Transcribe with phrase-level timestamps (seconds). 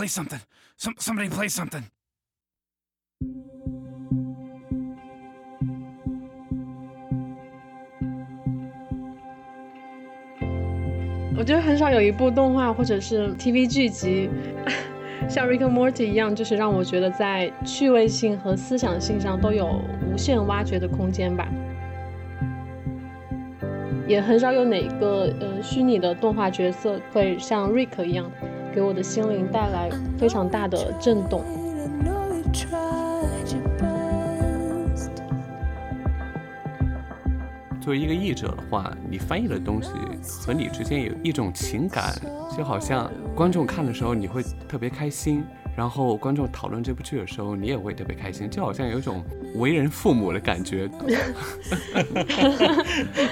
[0.00, 0.40] play something.
[0.78, 1.82] Some somebody play something.
[11.36, 14.30] 我觉得很少有一部动画或者是 TV 剧集，
[15.28, 21.46] 像 Rick Morty 一样，就是让我觉得在趣味性和思想性上都有无限挖掘的空间吧。
[24.06, 28.30] 也很少有哪个呃虚拟的动画角色会像 Rick 一样，
[28.74, 31.42] 给我的心灵带来非常大的震动。
[37.80, 39.90] 作为一个译者的话，你翻译的东西
[40.46, 42.14] 和你之间有一种情感，
[42.56, 45.42] 就好像观众看的时候你会特别开心，
[45.74, 49.24] 然后观众讨论这部剧的时候你也会特别开心，就好像有一种
[49.56, 50.88] 为人父母的感觉。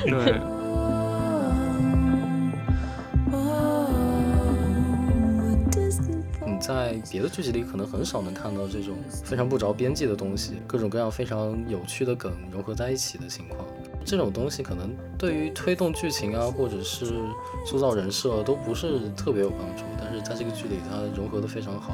[0.05, 0.58] 对。
[7.11, 13.67] 别的剧集里可能很少能看到这种非常不着边际的东西，各种各样非常有趣的梗融合在一起的情况。
[14.05, 17.07] 这种东西可能对于推动剧情啊，或者是
[17.67, 21.93] 塑造人设都不是特别有帮助，但是在这个剧里它融合的非常好。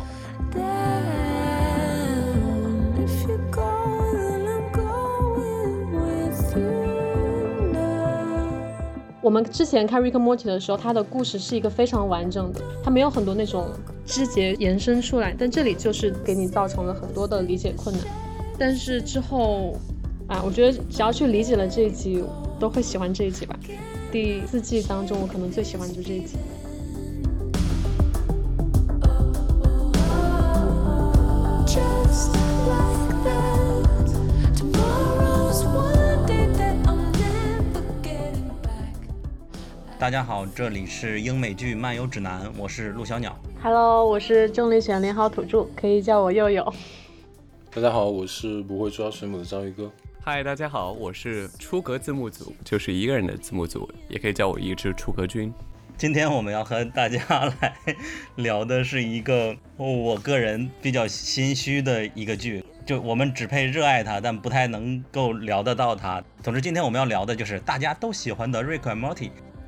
[9.24, 13.68] 我们之前看《Rick and Morty》的时候，它的故事是一个非常完整的，它没有很多那种
[14.04, 18.04] 枝节延伸出来，但这里就是给你造成了很多的理解困难。
[18.58, 19.74] 但是之后。
[20.26, 22.24] 啊，我觉得只要去理解了这一集，
[22.58, 23.54] 都会喜欢这一集吧。
[24.10, 26.38] 第四季当中，我可能最喜欢就是这一集。
[40.04, 43.34] 大家好，这里是英美剧漫游指南，我是陆小鸟。
[43.62, 46.74] Hello，我是重力选连好土著，可以叫我佑佑。
[47.70, 49.90] 大家好，我是不会抓水母的章鱼哥。
[50.20, 55.50] 嗨，大家好，我是出格字幕组，就是一个人的字幕组，也可以叫我一只出格君。
[55.96, 57.18] 今天我们要和大家
[57.62, 57.74] 来
[58.36, 66.22] 聊的是一个我个人比较心虚的一个剧，就我们只配热爱它，但不太能够聊得到它。
[66.42, 69.14] 总之，今天我们要聊的就是大家都喜欢的《Rick and Morty》。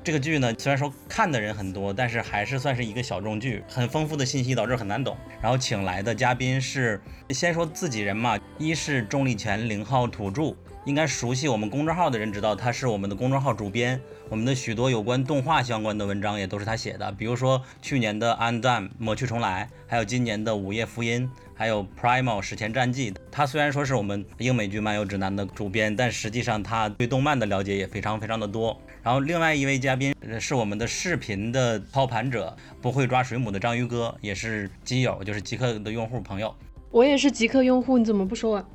[0.07, 5.17] 这个剧呢，虽然说看的人很多，但是还是算是一个小众剧，很丰富的信息导致很难懂。
[5.43, 7.01] 然后请来的嘉宾是，
[7.31, 21.29] 先说自己人嘛，一是重力前零号土著，应该熟悉我们公众号的人知道他是我们的公众号主编，我们的许多有关动画相关的文章也都是他写的，比如说去年的《Undone》抹去重来，还有今年的《午夜福音》。
[21.59, 28.79] 还有《Primal 史前战记》，他虽然说是我们英美剧漫游指南的主编，但实际上他对动漫的了解也非常非常的多。
[29.07, 36.53] 然后另外一位嘉宾是我们的视频的操盘者，不会抓水母的章鱼哥，也是基友，就是极客的用户朋友。
[36.91, 38.69] 我也是极客用户，你怎么不说我？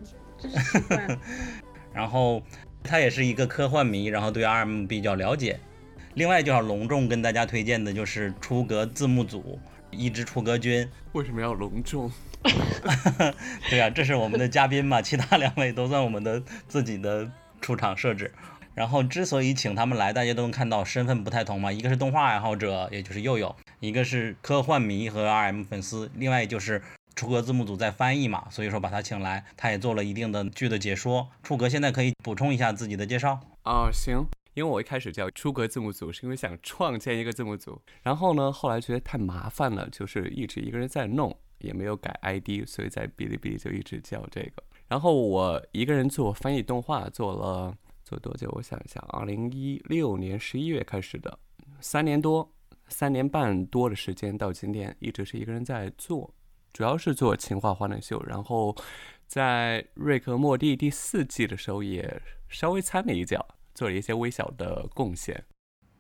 [1.94, 2.42] 然后
[2.82, 5.60] 他也是一个科幻迷，然后对 RM 比较了解。
[6.14, 9.60] 另外就要隆重跟大家推荐的就是出格字幕组，
[9.90, 10.88] 一只出格君。
[11.12, 12.10] 为什么要隆重？
[13.70, 18.34] 对啊，这是我们的嘉宾嘛，其他两位都算我们的自己的出场设置。
[18.82, 26.82] 然后之所以请他们来，大家都能看到身份不太同嘛，一个是动画爱好者，也就是佑佑；一个是科幻迷和 RM 粉丝，另外就是
[27.16, 31.30] 出格字幕组在翻译嘛，所以说把他请来，他也做了一定的剧的解说。
[31.44, 34.26] 出格现在可以补充一下自己的介绍啊，行，
[34.56, 41.38] 因为我一开始叫出格字幕组，是因为想创建一个字幕组，然后呢，后来觉得太麻烦了，就是一直一个人在弄。
[41.60, 44.64] 也没有改 ID，所以在哔哩哔哩就一直叫这个。
[44.88, 47.72] 然后我一个人做翻译动画，做了
[48.12, 48.52] 做多久？
[48.52, 51.40] 我想一下，二零一六年十一月开始的，
[51.80, 52.54] 三年多，
[52.90, 56.34] 三年半多的时间，到今天一直是一个人在做，
[56.74, 58.22] 主要是做情话欢乐秀。
[58.28, 58.76] 然后
[59.28, 65.42] 在瑞克莫蒂第四季的时候，也稍微参了一脚，做了一些微小的贡献。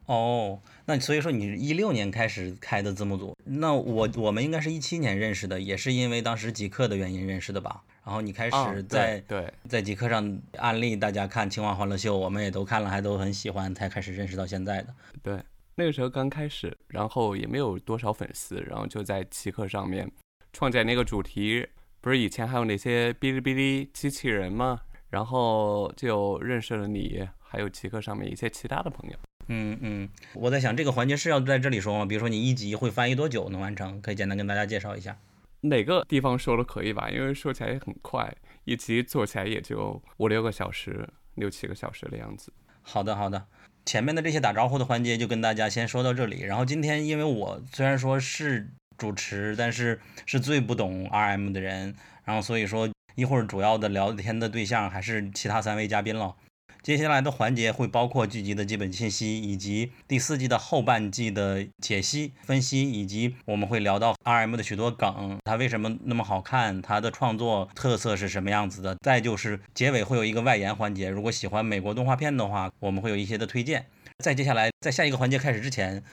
[0.08, 7.86] 哦，那所以说你是一六年开始开的字幕组，那我我们应该是一七年认识的，也是因为当时极客的原因认识的吧？
[8.04, 14.94] 然后你开始在对在极客上安利大家看《青蛙欢乐秀》，我们也都看了，还都很喜欢，才开始认识到现在的。
[15.22, 15.40] 对，
[15.76, 20.10] 那个时候刚开始，然后也没有多少粉丝，然后就在极客上面
[20.52, 21.68] 创建那个主题，
[22.02, 24.82] 不是以前还有那些哔哩哔哩机器人吗？
[25.10, 29.18] 然后就认识了你，还有极客上面一些其他的朋友。
[29.48, 32.06] 嗯嗯，我在想这个环节是要在这里说吗？
[32.06, 34.02] 比如说你一集会翻译多久能完成？
[34.02, 35.18] 可以简单跟大家介绍一下。
[35.62, 42.52] 哪个地方说都可以吧，因为说起来也很快，一集做起来也就五六个小时、六七个小时的样子。
[42.82, 43.46] 好的好的，
[43.86, 46.42] 前面的这些打招呼的环节就跟大家先说到这里。
[46.42, 48.68] 然后今天因为我虽然说是
[48.98, 51.96] 主持，但是是最不懂 RM 的人。
[52.24, 56.36] 然后所以说一会儿主要的聊天的对象还是其他三位嘉宾了。
[56.84, 68.96] 接下来的环节会包括剧集的基本信息，以及第四季的后半季的解析、分析，以及我们会聊到 RM 的许多梗，它为什么那么好看，它的创作特色是什么样子的。
[69.02, 73.86] 再就是结尾会有一个外延环节，如果喜欢美国动画片的话，我们会有一些的推荐。
[74.18, 76.04] 在接下来，在下一个环节开始之前，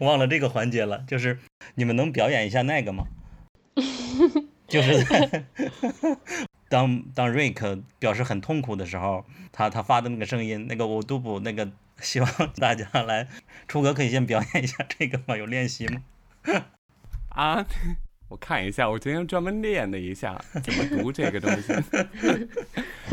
[0.00, 1.38] 忘了这个环节了，就是
[1.76, 3.04] 你们能表演一下那个吗？
[4.66, 5.44] 就是在
[6.68, 11.70] 当当瑞克表示很痛苦的时候，他他发的那个声音，那个我都不那个，
[12.00, 12.28] 希望
[12.58, 13.28] 大家来，
[13.68, 15.36] 初哥可以先表演一下这个吗？
[15.36, 16.02] 有练习吗？
[17.30, 17.66] 啊，
[18.28, 21.72] 我看一下，我今天专门练了一下怎么读这个东西。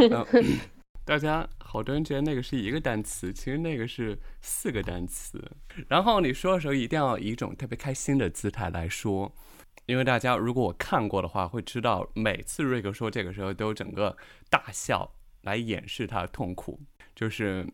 [1.05, 5.51] 大家好多人觉得那个是一个单词，其实那个是四个单词。
[5.89, 9.35] 然后你说的时候一定要以一种特别开心的姿态来说，
[9.85, 14.15] 因为大家如果我看过的话，会知道每次瑞克说这个时候都整个
[14.49, 16.79] 大笑来掩饰他的痛苦，
[17.15, 17.67] 就是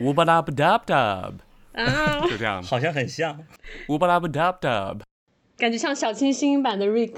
[0.00, 1.32] 乌巴拉布达布达，
[1.72, 3.44] 啊， 就这样，好像很像。
[3.88, 4.96] 乌巴拉布达布达。
[5.56, 7.16] 感觉像小清新版的 Rick。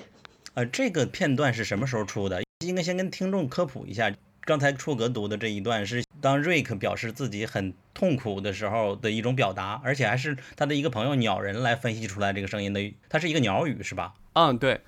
[0.55, 2.43] 呃，这个片段是什么时候出的？
[2.65, 4.13] 应该先跟听众科普一下。
[4.47, 14.15] 刚才出格读的这一段是当瑞克表示自己很痛苦的时候的一种表达，而且还是他的一个朋友鸟人来分析出来这个声音的，它是一个鸟语是吧？
[14.35, 14.81] 嗯，对，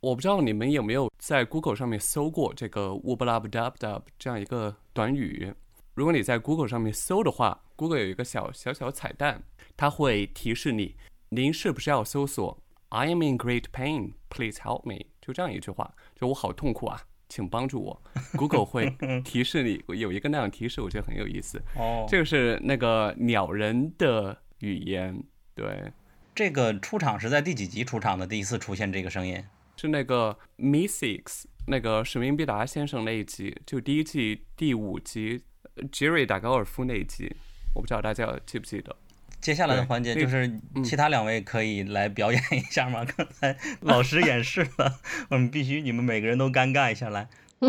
[0.00, 4.04] 我不知道你们有没有在 Google 上面搜过这个 w u b l a b d a b d a b
[4.18, 5.52] 这样一个短语。
[5.94, 9.42] 如果你在 Google 上面搜的话，Google 有一个小小小彩蛋，
[9.76, 10.94] 它会提示你，
[11.30, 12.58] 您是不是要搜索
[12.90, 18.02] I am in great pain, please help me，就这样一句话，就我好痛苦啊，请帮助我。
[18.36, 18.94] Google 会
[19.24, 21.60] 提示你，有一个那样提示，我觉得很有意思。
[21.76, 25.18] 哦，这个是那个鸟人的语言，
[25.54, 25.90] 对，
[26.36, 28.26] 这个出场是在第几集出场的？
[28.26, 29.42] 第一次出现这个声音？
[29.78, 35.42] 是那个 Mystics 那个史明必达先生那一集，就第一季第五集
[35.90, 37.34] 杰瑞打高尔夫那一集，
[37.74, 38.94] 我不知道大家记不记得。
[39.40, 43.02] 接下来的环节就是嗯其他两位可以来表演一下吗？
[43.16, 45.00] 刚才老师演示了，
[45.30, 47.30] 我们必须你们每个人都尴尬一下来。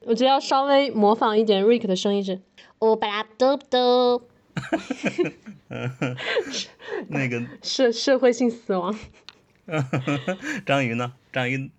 [0.00, 2.42] 我觉得要稍微模仿一点 Rick 的声音是，
[2.78, 4.22] 哦巴拉嘚嘚，
[7.08, 8.94] 那个社社会性死亡。
[10.66, 11.12] 章鱼呢？
[11.32, 11.70] 章鱼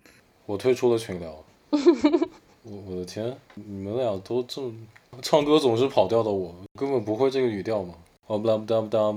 [0.44, 1.44] 我退出了群聊。
[1.70, 4.72] 我我的天，你们俩都这么
[5.22, 7.94] 唱歌总是跑调的我，根本不会这个语调嘛。
[8.26, 9.14] 哦不啦不哒不哒，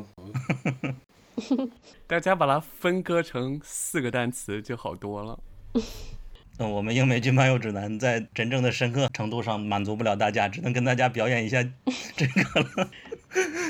[2.05, 5.39] 大家把它分割成四个单词就好多了。
[6.61, 11.63] 嗯，我们英美剧漫游指南在真正的深刻程度上满足不了大家，只能跟大家表演一下
[12.17, 12.89] 这个了。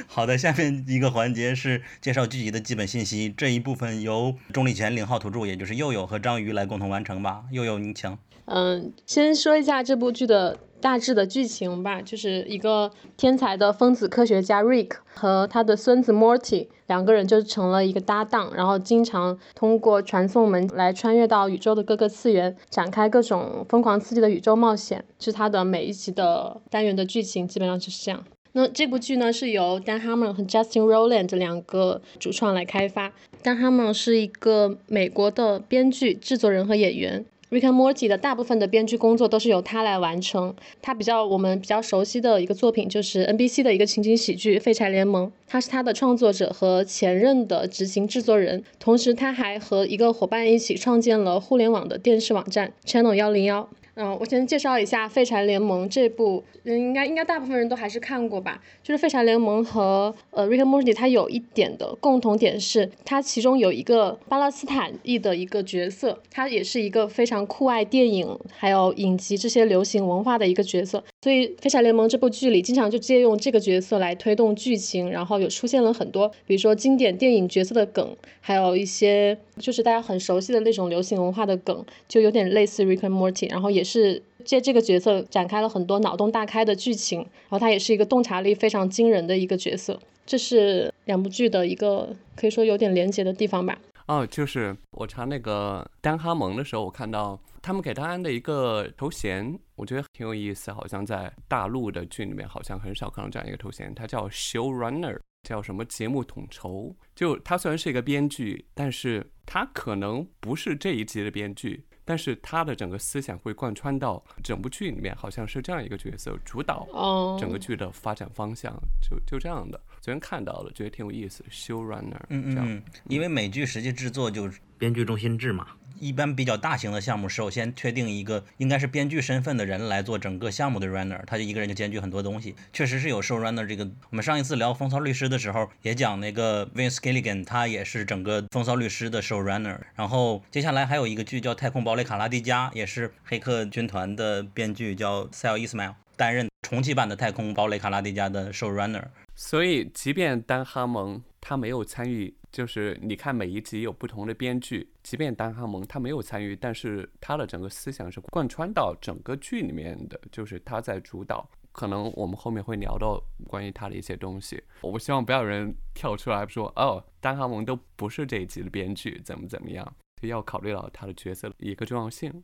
[0.07, 7.43] 好的，下面一个环节是介绍剧集的基本信息，这一部分由钟立全领号土著，也就是佑佑和章鱼来共同完成吧。
[7.51, 8.17] 佑佑，你请。
[8.45, 25.03] 嗯，先说一下这部剧的大致的剧情吧，就是一个天才的分子科学家 Rick 和他的孙子 Morty 两个人就成了一个搭档，然后经常通过传送门来穿越到宇宙的各个次元，展开各种疯狂刺激的宇宙冒险。
[25.19, 28.23] 是他的每一集的单元的剧情基本上就是这样。
[28.53, 33.11] 那这部剧呢是由 Dan Harmon 和 Justin Roiland 这两个主创来开发。
[33.43, 37.25] Dan Harmon 是一个美国的编剧、制作人和演员。
[37.49, 40.53] Rick and Morty 的大部分的编剧工作都是由他来完成。
[40.83, 53.67] 他比较我们比较熟悉的一个作品就是 NBC 的一个情景喜剧《废柴联盟》，他是他的创作者和前任的执行制作人，同时他还和一个伙伴一起创建了互联网的电视网站 Channel 幺零幺。
[53.95, 58.61] 嗯，我先介绍一下《废柴联盟》这部，嗯，应该应该大部分人都还是看过吧。
[58.81, 71.03] 就是《废柴联盟》和呃《Rick and Morty》，它有一点的共同点是，它其中有一个巴勒斯坦裔的一个角色，他也是一个非常酷爱电影还有影集这些流行文化的一个角色。
[71.21, 93.77] 所以《废柴联盟》这部剧里，经常就借用这个角色来推动剧情，然后有出现了很多，比如说经典电影角色的梗，还有一些就是大家很熟悉的那种流行文化的梗，就有点类似 Rick and Morty，然后也是借这个角色展开了很多脑洞大开的剧情，然后他也是一个洞察力非常惊人的一个角色，这是两部剧的一个可以说有点连结的地方吧。
[94.07, 100.71] 哦，就是我查那个丹哈蒙的时候，我看到他们给他安的一个头衔，我觉得挺有意思。
[100.71, 106.91] 好像在大陆的剧里面，好像很少看到这样一个头衔，他叫 showrunner，叫什么节目统筹。
[107.15, 119.81] 就他虽然是一个编剧，但是他可能不是这一集的编剧，但是他的整个思想会贯穿到整部剧里面，好像是这样一个角色主导哦，整个剧的发展方向，就就这样的。
[120.09, 121.49] 昨天看到了，觉得挺有意思的。
[121.51, 125.67] Showrunner，嗯嗯嗯，因为美剧实际制作就是编剧中心制嘛。
[125.99, 132.55] 一般比较大型的项目，首先确定一个应该是编剧身份的人来做整个项目的 runner，他就一个人就兼具很多东西。
[132.73, 133.87] 确实是有 show runner 这个。
[134.09, 139.77] 我们上一次聊《风骚律师》的时候也讲那个 Vince Gilligan，他也是整个《风骚律师》的 show runner。
[139.93, 149.01] 然后接下来还有一个剧叫《太空堡垒卡拉迪加》，也是《黑客军团》的编剧叫 Sal Ismail 担任重启版的《太空堡垒卡拉迪加》的 show runner。
[149.35, 152.35] 所以，即便丹哈蒙他没有参与。
[152.51, 161.47] 就是你看每一集有不同的编剧，即便丹哈蒙他没有参与，但是他的整个思想是贯穿到整个剧里面的，就是他在主导。
[161.71, 164.61] 可能我们后面会聊到关于他的一些东西。
[164.81, 172.43] 我不希望不要有人跳出来说哦，丹哈蒙都不是这一集的编剧，怎么怎么样，就要考虑到他的角色一个重要性。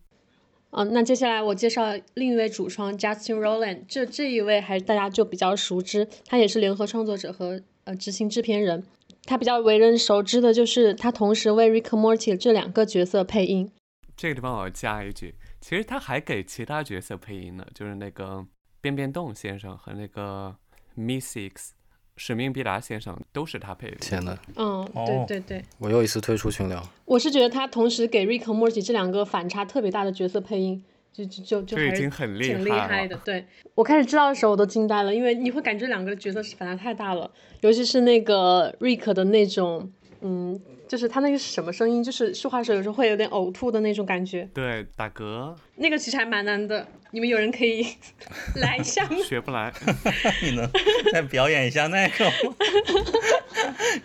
[0.77, 8.83] 嗯，那接下来我介绍另一位主创 Justin Rowland，这这一位还大家就比较熟知，他也是联合创作者和呃执行制片人。
[9.23, 13.71] 他比较为人熟知的就是他同时为 Rick Morty 这两个角色配音。
[14.17, 18.45] 这个地方我要加一句，其实他还给其他角色配音呢，就是那个
[18.81, 20.53] 变变动先生和那个
[20.97, 21.73] Miss X
[22.17, 23.97] 使命必达先生都是他配的。
[23.97, 24.87] 天呐，嗯，
[25.27, 26.81] 对对对，我又一次退出群聊。
[27.05, 30.83] 我是觉得他同时给 Rick Morty 这两个反差特别大的角色配音。
[31.15, 37.31] 就就就就已经很厉害挺厉害的，对我开始知道的时候我都惊呆了，因为你会感觉两个角色是反差太大了，
[37.61, 47.85] 尤其是那个 Rick 的那种，嗯，就是他那个是什么声音，就是说话时候有时候会有点呕吐的那种感觉，对，打嗝，那个其实还蛮难的，你们有人可以
[48.55, 49.17] 来一下吗？
[49.25, 49.73] 学不来
[50.43, 50.69] 你能
[51.11, 52.31] 再表演一下那个吗？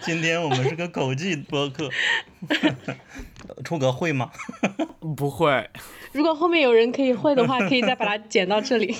[0.00, 1.88] 今天我们是个口技播客，
[3.64, 4.30] 出格会吗？
[5.16, 5.68] 不会。
[6.12, 8.94] 如果后面有人可以会的话，可以再把它剪到这里。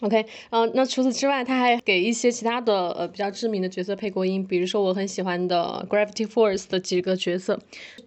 [0.00, 7.58] OK，嗯，那除此之外，他还给一些其他的呃比较知名的角色配过音，比如说我很喜欢的 Gravity Force 的几个角色，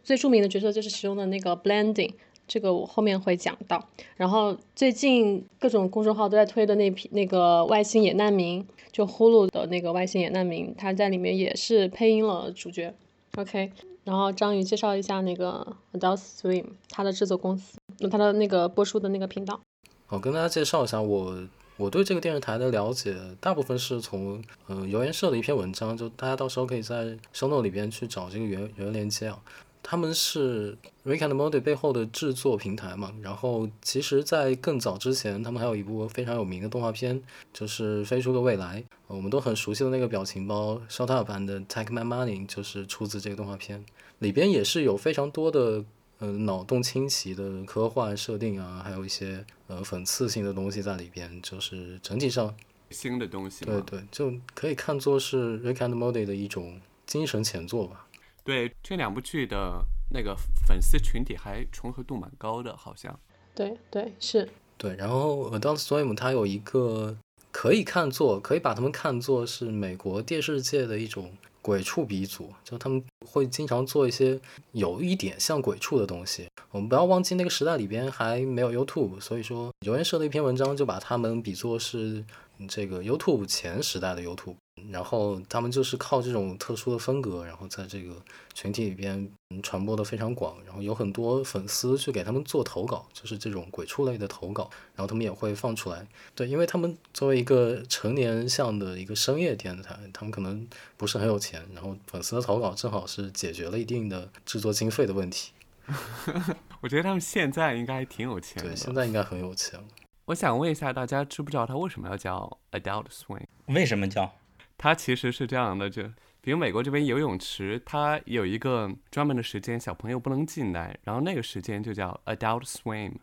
[0.04, 2.14] 最著名的角色就是其中的那个 Blending，
[2.48, 3.88] 这个我后面会讲到。
[4.18, 12.94] 然后最近各种公众号都在推的那批那个外星野难民，就 Hulu 的那个外星野难民，他在里面也是配音了主角。
[13.36, 13.72] OK。
[14.04, 19.62] 然后章鱼介绍一下那个 Adult Swim，他的制作公司，那他的那个播出的那个频道。
[20.10, 21.34] 我跟大家介绍一下，我
[21.78, 29.42] 我对这个电视台的了解，大部分是从嗯谣言社的一篇文章，就大家到时候可以在 Shono 里边去找这个原原链接啊。
[29.86, 43.84] 他们是 Rick and Morty 背后的制作平台嘛，然后其实，在更早之前，他们还有一部非常有名的动画片，就是《飞出个未来》，我们都很熟悉的那个表情包 Shut Up 版的 Take My Money 就是出自这个动画片，
[44.20, 45.84] 里边也是有非常多的
[46.20, 52.54] 呃脑洞清奇的科幻设定啊，还有一些呃讽刺性的东西在里边，就是整体上
[52.92, 58.08] 新的东西，对对，就可以看作是 Rick and Morty 的一种精神前作吧。
[58.44, 60.36] 对这两部剧的那个
[60.68, 63.20] 粉丝群体还重合度蛮高的，好像。
[63.56, 64.50] 对对是。
[64.78, 67.16] 对，然后 Adult Swim 它有一个
[67.52, 71.32] 可以看作，可以把他们看作是美国电视界的一种
[71.64, 74.40] 鬼畜鼻祖，就他们会经常做一些
[74.74, 76.48] 有一点像鬼畜的东西。
[76.70, 82.24] 我们不要忘记那个时代里边还没有 YouTube，所以说有人设的一篇文章就把他们比作是
[82.68, 84.58] 这个 YouTube 前时代的 YouTube。
[84.92, 88.16] 然后他们就是靠这种特殊的风格，然后在这个
[88.54, 96.08] 群体里边传播的非常广，然后有很多粉丝去给他们做投稿，就是这种鬼畜类的投稿，然后他们也会放出来。
[96.34, 100.68] 对，因为他们作为一个成年向的一个深夜电台，他们可能
[100.98, 105.52] 不是很有钱，然后粉丝的投稿正好是解决了一定的制作经费的问题。
[106.82, 108.70] 我觉得他们现在应该挺有钱的。
[108.70, 109.80] 对，现在应该很有钱。
[110.26, 113.44] 我想问一下大家，知不知道他为什么要叫 Adult Swim？
[113.66, 114.34] 为什么叫？
[114.78, 116.04] 它其实是这样的，就
[116.46, 123.14] 比如美国这边游泳池，它有一个专门的时间，小朋友不能进来，然后那个时间就叫 Adult Swim，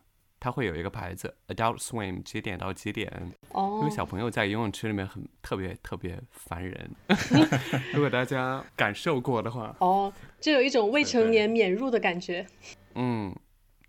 [0.41, 3.13] 它会有一个牌子 Adult Swim 几点到几点。
[3.51, 3.81] 哦。
[3.83, 6.91] 因为小朋友在游泳池里面很特别特别烦人。
[7.93, 9.77] 如果大家感受过的话。
[9.81, 10.11] 哦，
[10.41, 12.47] 就有一种未成年免入的感觉。
[12.95, 13.37] 嗯，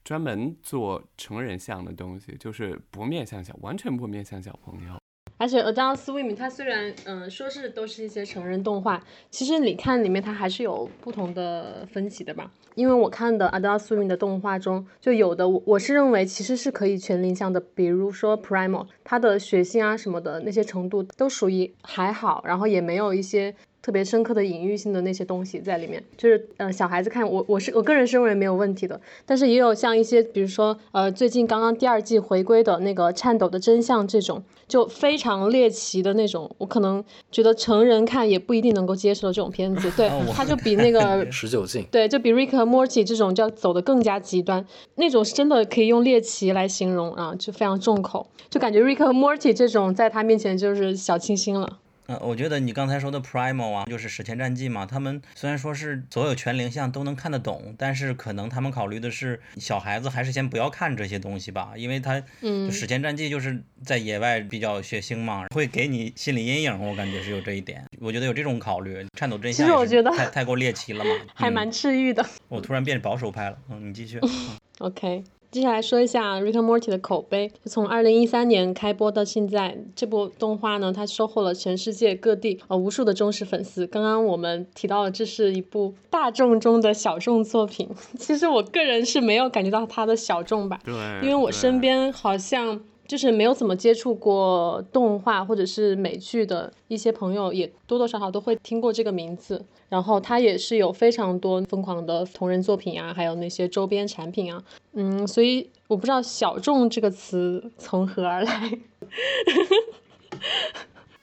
[0.03, 5.00] 专门做成人向的东西，就是不面向小，完全不面向小朋友。
[5.41, 12.51] 而且 Adult Swim 它虽然嗯说是都是一些成人动画，其实你看里面它还是有不同的分歧的吧。
[12.75, 41.83] 因为我看的 Adult Swim 的动画中，就有的我我是认为其实是可以全龄向的，比如说 Primal，它的血腥啊什么的那些程度都属于还好，然后也没有一些特别深刻的隐喻性的那些东西在里面，就是呃小孩子看我我是我个人是认为没有问题的，但是也有像一些比如说呃最近刚刚第二季回归的那个颤抖的真相这种就非常猎奇的那种，我可能觉得成人看也不一定能够接受的这种片子，对哦我，它就比那个 十九禁。
[41.91, 44.63] 对，就比 Rick 和 Morty 这种就要走的更加极端，
[44.95, 51.79] 那种是真的可以用猎奇来形容啊，就非常重口，就感觉 Rick 和 Morty 这种在他面前就是小清新了。
[52.11, 69.05] 嗯，我觉得你刚才说的 Primal 啊，就是史前战记嘛，他们虽然说是所有全龄向都能看得懂，但是可能他们考虑的是小孩子还是先不要看这些东西吧，因为他嗯史前战记就是在野外比较血腥嘛，会给你心理阴影，我感觉是有这一点，我觉得有这种考虑。
[69.17, 72.25] 颤抖真相也是实我觉得太太过猎奇了嘛，嗯还蛮治愈的。
[72.49, 74.19] 我突然变保守派了，嗯，你继续。
[74.79, 77.49] OK，接下来说一下《Rick and Morty》的口碑。
[77.61, 83.85] 就从二零一三年开播到现在，这部动画呢，它收获了全世界各地呃无数的忠实粉丝。
[83.85, 87.89] 刚刚我们提到了，这是一部大众中的小众作品。
[88.17, 92.81] 其实我个人是没有感觉到它的小众吧，对，因为我身边好像
[93.11, 99.61] 就是没有怎么接触过动画或者是美剧的一些朋友，也多多少少都会听过这个名字。
[99.89, 104.63] 然后他也是有非常多疯狂的同人作品啊，还有那些周边产品啊，
[104.93, 108.79] 嗯，所以我不知道“小众”这个词从何而来。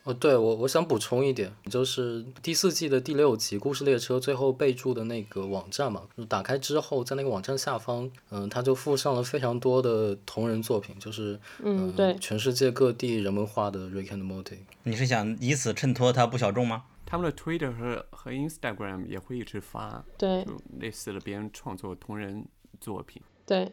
[0.08, 14.60] 哦，对我我想补充一点，就是第四季的第六集《故事列车》最后备注的那个网站嘛，就打开之后，在那个网站下方，嗯、它就附上了非常多的同人作品，就是嗯对全世界各地人们画的 Rick and Morty。
[14.84, 16.84] 你是想以此衬托它不小众吗？
[17.04, 22.46] 他们的 Twitter 和和 Instagram 也会一直发，对就类似的别人创作同人
[22.80, 23.20] 作品。
[23.44, 23.70] 对，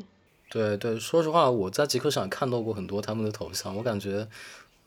[0.49, 4.27] 对对，说实话，我在极客上看到过很多他们的头像，我感觉，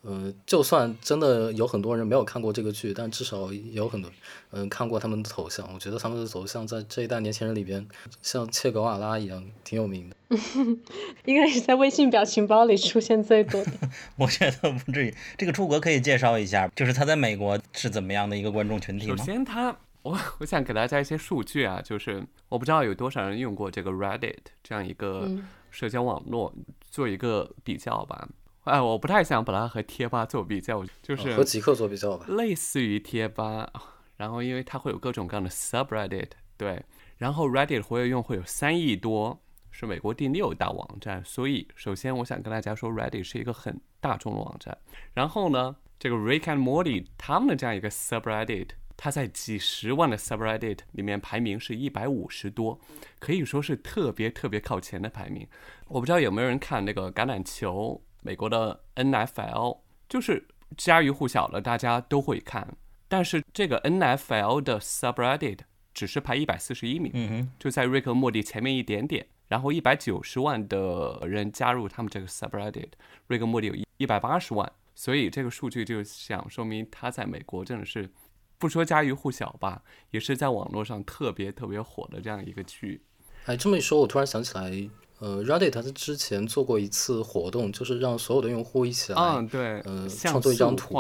[0.03, 4.11] 呃，就算真的有很多人没有看过这个剧，但至少也有很多
[4.51, 5.69] 嗯、看过他们的头像。
[5.75, 7.87] 我觉得他们的头像在这一代年轻人里边，
[8.23, 10.17] 像切格瓦拉一样挺有名的。
[11.27, 13.73] 应该是在微信表情包里出现最多的。
[14.17, 15.15] 我觉得不至于。
[15.37, 19.17] 这个出国可以介绍一下，就是他在美国是怎么样的一个观众群体首？
[19.17, 26.55] 先他，我我想给大家一些数据啊，就是我不知道有多少人用过这个 Reddit 这样一个嗯社交网络，
[26.91, 28.29] 做一个比较吧。
[28.69, 32.27] 哎，我不太想把它和贴吧做比较，就是呃和极客做比较吧。
[32.29, 33.71] 类似于贴吧，
[34.17, 36.83] 然后因为它会有各种各样的 subreddit，对，
[37.17, 44.77] 然后 Reddit 活跃用户有三亿多，是美国第六大网站，所以首先我想跟大家说，Reddit 是一个很大众的网站。
[45.15, 52.81] 然后呢，这个 Rick and Morty 他们的这样一个 subreddit，它在几十万的 subreddit 里面排名是一百五十多，
[53.19, 55.47] 可以说是特别特别靠前的排名。
[55.87, 59.79] 我不知道有没有人看那个橄榄球，美国的 NFL，
[60.09, 62.77] 就是家喻户晓了，大家都会看。
[63.09, 65.61] 但是这个 NFL 的 subreddit
[65.95, 69.27] 只是排一百四十一名，嗯哼，就在瑞克和莫蒂前面一点点。
[69.49, 72.91] 然后一百九十万的人加入他们这个 subreddit，
[73.29, 78.11] 瑞克和莫蒂有一百八十万，所以这个数据就想说明他在美国真的是
[78.59, 83.03] 不说家喻户晓吧，也是在网络上特别特别火的这样一个剧。
[83.47, 84.71] 哎，这么一说，我突然想起来，
[85.19, 90.95] 呃，Reddit 它之前做过一次活动，就是让所有的用户一起来，嗯，对，呃创作一张图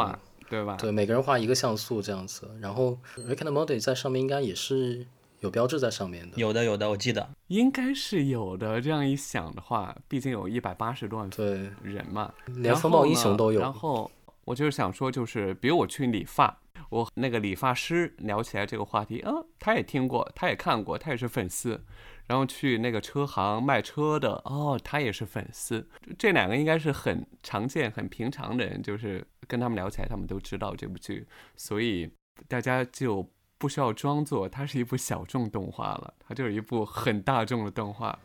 [0.50, 0.76] 对吧？
[0.76, 2.50] 对，每个人画一个像素这样子。
[2.60, 5.06] 然后 Rick and Morty 在上面应该也是
[5.40, 6.38] 有标志在上面的。
[6.38, 7.28] 有的有的，我记得。
[7.48, 8.80] 应该是有的。
[8.80, 13.60] 这样一想的话，毕竟有一百八十多万对，人嘛，连风暴英雄都有。
[13.60, 14.10] 然后
[14.44, 16.58] 我就是想说，就是比如我去理发，
[16.90, 21.84] 我那个理发师聊起来这个话题，嗯，他也听过，他也看过，他也是粉丝。
[22.26, 25.88] 然后去那个车行卖车的，哦，他也是粉丝。
[26.18, 32.10] 这两个应该是很常见、很平常的人，就是跟他们聊起来，他们都知道这部剧，所以
[32.46, 38.18] 大家就不需要装作它是一部小众动画了，它就是一部很大众的动画。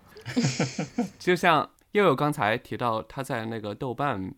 [1.18, 4.36] 就像又有刚才提到，他在那个豆瓣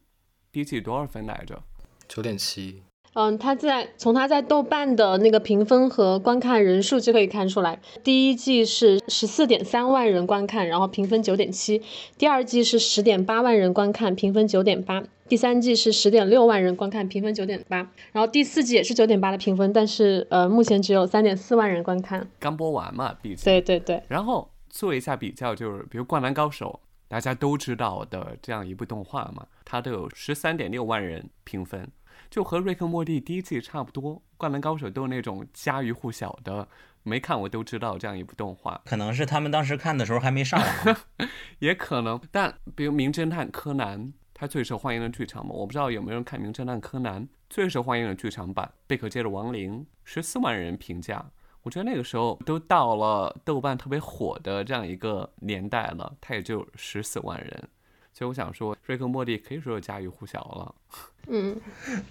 [0.51, 1.63] 第一季多少分来着？
[2.07, 2.83] 九点七，
[3.15, 11.79] 嗯，他在从他在豆瓣的那个评分和观看人数就可以看出来，第一季是十四点三万人观看，然后评分九点七；
[12.17, 22.27] 第二季是十点八万人观看，评分九点八；第三季是十点六万人观看，评分九点八；然后第四季也是九点八的评分，但是呃，目前只有三点四万人观看。
[22.37, 23.45] 刚播完嘛，毕竟。
[23.45, 31.87] 对对对，然后做一下比较，就是比如《灌篮高手》，大家都知道的这样一部动画嘛，它都有十三点六万人评分，
[32.29, 34.15] 就和《瑞克莫蒂》第一季差不多。
[34.37, 36.67] 《灌篮高手》都是那种家喻户晓的，
[37.03, 40.97] 没看我都知道这样一部动画，可能是他们当时看的时候还没上网。
[41.59, 42.19] 也可能。
[42.31, 43.99] 但比如《名侦探柯南》，
[44.33, 47.23] 它最受欢迎的剧场嘛，我不知道有没有人看《名侦探柯南》。
[47.49, 51.23] 最受欢迎的剧场版《贝克街的亡灵》，十四万人评价。
[51.61, 57.69] 我觉得那个时候都到了豆瓣特别火的这样一个年代了，它也就十四万人。
[58.17, 60.75] 所以我想说，瑞克莫蒂可以说家喻户晓了。
[61.27, 61.59] 嗯，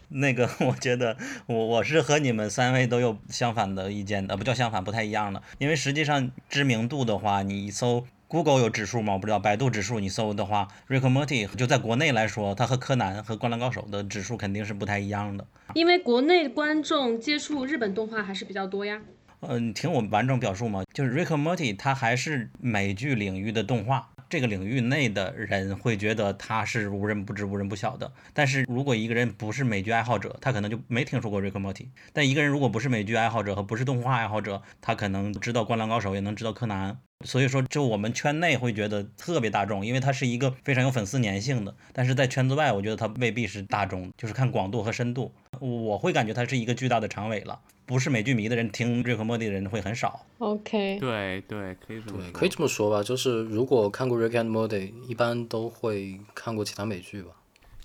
[0.09, 5.43] 那个， 我觉得我我是和你们三位都有相反的意见的，不叫相反，不太一样的。
[5.57, 9.15] 因为实际上知名度的话，你搜 Google 有指数吗？
[9.15, 15.47] 我不知道，百度指数你搜的话，瑞克莫蒂就在国内来说，它和柯南和灌篮高手的指数肯定是不太一样的。
[15.73, 19.01] 因为国内观众接触日本动画还是比较多呀。
[19.41, 28.11] 嗯，听我完整表述嘛，就是 Rick and Morty 它还是美剧领域的动画，这个领域内的人会觉得他是无人不知、无人不晓的。
[28.33, 31.87] 但是如果一个人不是美剧爱好者，他可能就没听说过 Rick and Morty。
[32.13, 36.99] 但一个人如果不是美剧爱好者和不是动画爱好者，他可能知道灌篮高手，也能知道柯南。
[37.25, 41.75] 所以说，就我们圈内会觉得特别大众，因为它是一个非常有粉丝粘性的。
[41.93, 45.33] 但是在圈子外，我觉得它未必是大众，就是看广度和深度。
[45.59, 47.59] 我会感觉它是一个巨大的长尾了。
[47.87, 50.25] 不是美剧迷的人听瑞克莫蒂的人会很少。
[50.39, 52.33] OK，对对，可以这么对，说。
[52.33, 54.69] 可以这么说吧，就是如果看过《Rick and Morty》，
[55.07, 57.33] 一般都会看过其他美剧吧。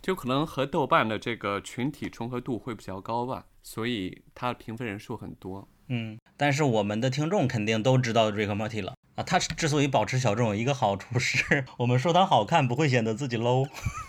[0.01, 5.67] 就可能和豆瓣的这个群体重合度会比较高吧，所以它的评分人数很多。
[5.89, 9.23] 嗯，但是我们的听众肯定都知道瑞克莫蒂了啊。
[9.25, 13.67] 它之所以保持小众，有一个好处是我们说它好看，不会显得自己 low。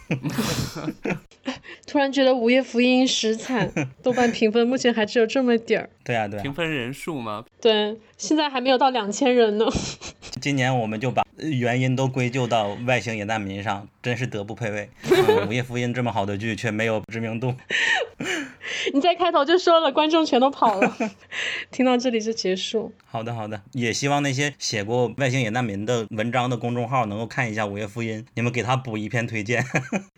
[1.86, 3.70] 突然觉得《午夜福音》实惨，
[4.02, 5.90] 豆瓣评分目前还只有这么点儿。
[6.04, 7.44] 对啊、对啊、评分人数吗？
[7.60, 9.66] 对，现在还没有到两千人呢。
[10.40, 14.90] 今年我们就把原因都归咎到外星野难民上，真是德不配位。
[15.11, 17.55] 嗯午夜福音这么好的剧却没有知名度。
[18.92, 20.96] 你在开头就说了，观众全都跑了。
[21.70, 22.92] 听到这里就结束。
[23.05, 29.64] 好的，好的，也希望那些写过外星野难民的文章的公众号能够看一下《午夜福音》，你们给他补一篇推荐，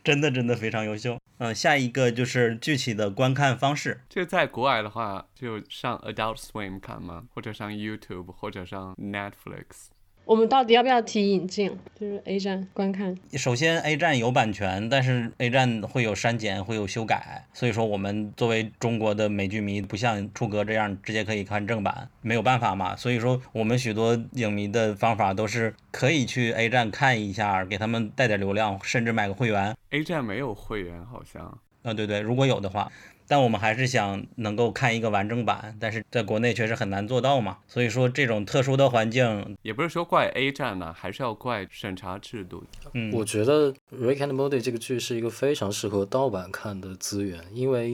[0.05, 1.19] 真的真的非常优秀。
[1.39, 7.25] 嗯、下一个就是具体的观看方式，就在国外的话，就上 Adult Swim 看吗？
[7.35, 9.89] 或者上 YouTube，或者上 Netflix。
[10.25, 11.77] 我们到底要不要提引进？
[11.99, 13.17] 就是 A 站观看。
[13.33, 22.95] 首先 A 站有版权，但是 A 站会有删减，会有修改，所以说我们作为中国的美剧迷，不像出格这样直接可以看正版，没有办法嘛。
[22.95, 29.77] 所以说我们许多影迷的方法都是可以去 A 站看一下，给他们带点流量，甚至买个会员。
[29.91, 31.59] A 站没有会员，好像。
[31.83, 32.89] 啊，对对，如果有的话，
[33.33, 37.57] 但我们还是想能够看一个完整版，但是在国内确实很难做到嘛。
[37.67, 42.63] 所以说这种特殊的环境，也不是说怪 A 站呢、还是要怪审查制度。
[42.93, 47.93] 嗯，我觉得《Rick and Morty》这个剧是一个非常适合盗版看的资源，因为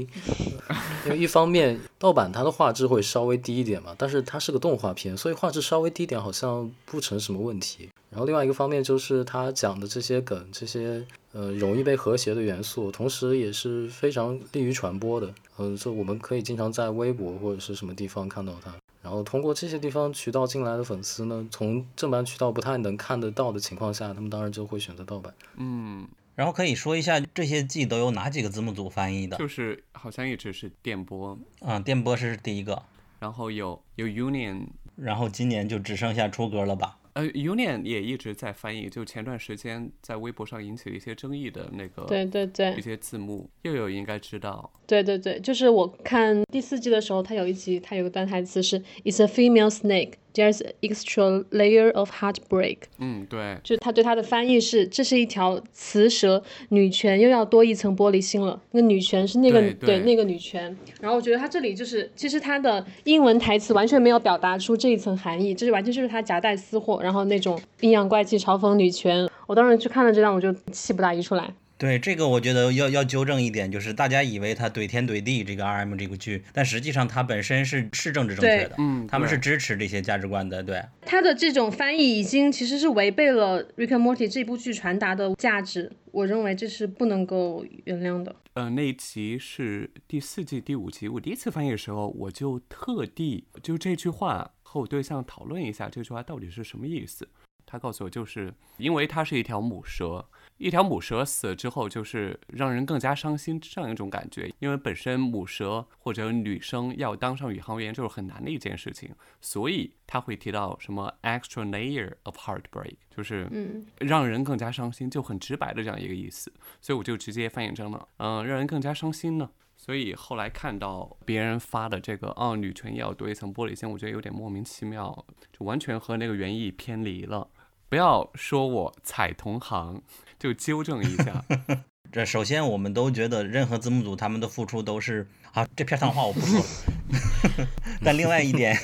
[1.05, 7.89] 因为一方面盗版它的画质会稍微低一点嘛，但是它是个动画片，所以画质稍微低一点好像不成什么问题。
[8.11, 11.07] 然后另外一个方面就是它讲的这些梗，这些
[11.39, 15.33] 呃容易被和谐的元素，同时也是非常利于传播的。
[15.59, 18.75] 嗯、这我们可以经常在微博或者是什么地方看到它。
[19.01, 25.33] 然后通过这些地方渠道进来的粉丝呢，从正版渠道不太能看得到的情况下，他们当然就会选择盗版。
[25.57, 29.37] 嗯，然后可以说一下这些季都有哪几个字幕组翻译的？
[29.37, 32.83] 就是好像一直是电波，啊，电波是第一个，
[33.21, 36.98] 然后有有 Union，然后今年就只剩下出格了吧？
[37.19, 42.73] 呃，Union 也一直在翻译，就前段时间在微博上引起了一些争议的那个对对对。
[42.77, 58.61] 一些字幕，又有应该知道，对对对，就是我看第四季的时候，它有一集，它有个段台词是 "It's a female snake, there's extra layer of heartbreak"，嗯，对，就是他对他的翻译是这是一条雌蛇，女权又要多一层玻璃心了。
[58.71, 69.29] 那女权是那个对对那个女权，然后我觉得他这里就是其实他的英文台词完全没有表达出这一层含义，这是完全就是他夹带私货，然后那种阴阳怪气嘲讽女权。
[69.47, 71.53] 我当时去看了这段，我就气不打一处来。
[71.79, 80.83] 对这个，我觉得要要纠正一点，就是大家以为他怼天怼地这个 R M 这个剧，但实际上他本身是是政治正确的，嗯，他们是支持这些价值观的，对。
[81.03, 88.35] 他的这种翻译已经其实是违背了《Rick and Morty》这部剧传达的价值，我认为这是不能够原谅的。
[88.55, 97.29] 呃，那一集是第四季第五集，我第一次翻译的时候，我就特地就这句话和我对象讨论一下，这句话到底是什么意思。
[97.71, 100.25] 他告诉我，就是因为它是一条母蛇，
[100.59, 104.53] 一条母蛇死了之后，就是让人更加伤心这样一种感觉。
[104.59, 116.53] 因为本身母蛇或者女生要当上宇航员就是很难的一件事情，所以他会提到什么 extra layer of heartbreak，就是嗯让人更加伤心，就很直白的这样一个意思。
[116.81, 119.49] 所以我就直接翻译成了，嗯、让人更加伤心呢。
[119.77, 127.49] 所以后来看到别人发的这个，哦，女权也要多一层玻璃心，我觉得有点莫名其妙，就完全和那个原意偏离了。
[127.89, 130.03] 不要说我踩同行，
[130.39, 131.45] 就纠正一下。
[132.11, 137.67] 这首先我们都觉得任何字幕组他们的付出都是啊，这片脏话我不说了。
[138.03, 138.75] 但另外一点，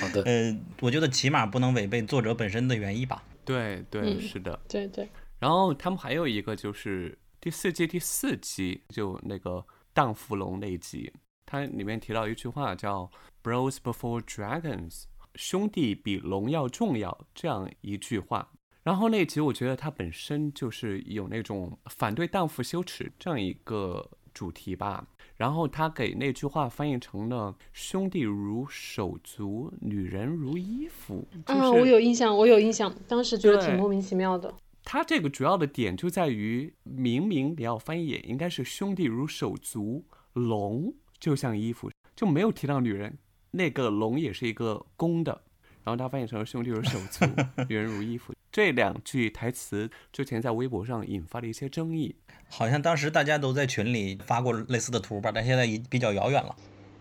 [0.00, 3.22] 好的，呃，我觉得起码不能违背作者本身的原意吧。
[3.44, 4.60] 对对，嗯是的。
[4.68, 5.08] 对对，
[5.38, 11.10] 然后他们还有一个就是第四季第四集，就那个荡妇龙那一集，
[11.46, 13.10] 它里面提到一句话叫
[13.42, 15.04] “Bros before dragons”，
[15.36, 18.50] 兄弟比龙要重要这样一句话。
[18.88, 25.06] 然后那一集我觉得它本身就是有那种反对荡妇羞耻这样一个主题吧。
[25.36, 34.54] 然后他给那句话翻译成了“兄弟如手足，女人如衣服”，就是、啊，我有印象，我有印象，当时觉得挺莫名其妙的。
[34.84, 43.18] 他这个主要的点就在于，明明你要翻译也应该是兄弟如手足，龙就像衣服，就没有提到女人。
[43.50, 45.42] 那个龙也是一个公的，
[45.84, 47.26] 然后他翻译成了兄弟如手足，
[47.68, 48.32] 女人如衣服。
[48.58, 52.16] 这两句台词之前在微博上引发了一些争议。
[52.48, 56.56] 好像当时大家都在群里发过类似的图吧，但现在已比较遥远了。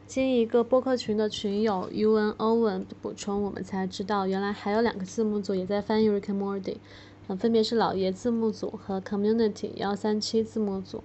[0.05, 6.77] 经一个播客群的群友 UN Owen 的补充，我们才知道原来还有两个字幕组也在翻译 Rick and Morty，
[7.25, 11.03] 嗯，分别是老爷字幕组和 Community 幺三七字幕组。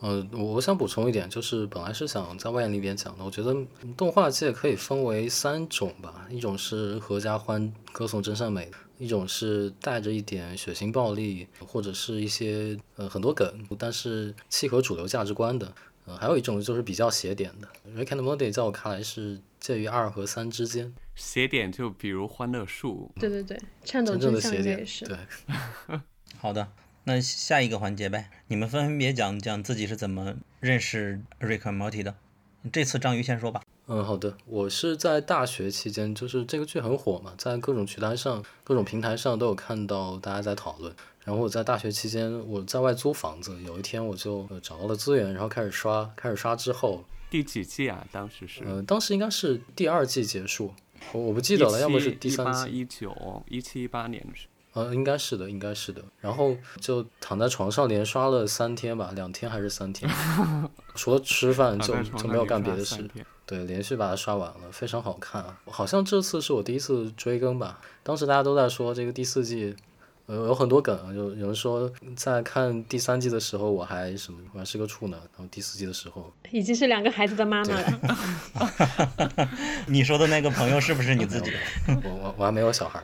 [0.00, 3.54] 呃，我我想补充一点，就是本来是想在外延里边讲的，我觉得
[3.98, 8.64] 动画界可以分为三种吧，一种是合家欢，歌颂真善美；
[9.00, 15.74] 一种是带着一点血腥暴力，或者是一些呃很多梗，但是契合主流价值观的。
[16.04, 17.68] 呃，还有一种就是比较邪点的。
[17.96, 24.84] Rick and Morty 在我看来是介于二和三之间，邪点就比如欢乐树，对对对，颤抖真正的邪点。
[25.06, 25.18] 对，
[26.36, 26.72] 好的，
[27.04, 32.16] 那下一个环节呗，你们分别讲讲自己是怎么认识 Rick and Morty 的。
[32.70, 33.62] 这次章鱼先说吧。
[33.92, 34.32] 嗯，好的。
[34.46, 40.94] 我是在大学期间，就是这个剧很火嘛，在各种渠道上、各种平台上都有看到大家在讨论。
[41.24, 46.08] 然后我在大学期间，我在外租房子，有一天我就呃找到了资源，然后开始刷。
[46.14, 48.06] 开始刷之后，第几季啊？
[48.12, 50.72] 当时是呃，当时应该是第二季结束，
[51.12, 54.46] 我我不记得了，要么是第三季，一九一七一八年是。
[54.72, 56.00] 呃，应该是的，应该是的。
[56.20, 60.08] 然后就躺在床上连刷了三天吧，两天还是三天，
[60.94, 63.10] 除了吃饭就就没有干别的事。
[63.50, 65.60] 对，连续把它刷完了，非常好看啊！
[65.66, 67.80] 好像这次是我第一次追更吧。
[68.04, 69.74] 当时大家都在说这个第四季，
[70.26, 79.48] 呃，有很多梗啊，有有人说在看第三季的时候我还什么，我还是个处男，然后第四季的时候，已经是两个孩子的妈妈了。
[79.88, 81.50] 你说的那个朋友是不是你自己？
[81.88, 83.02] 我我我还没有小孩。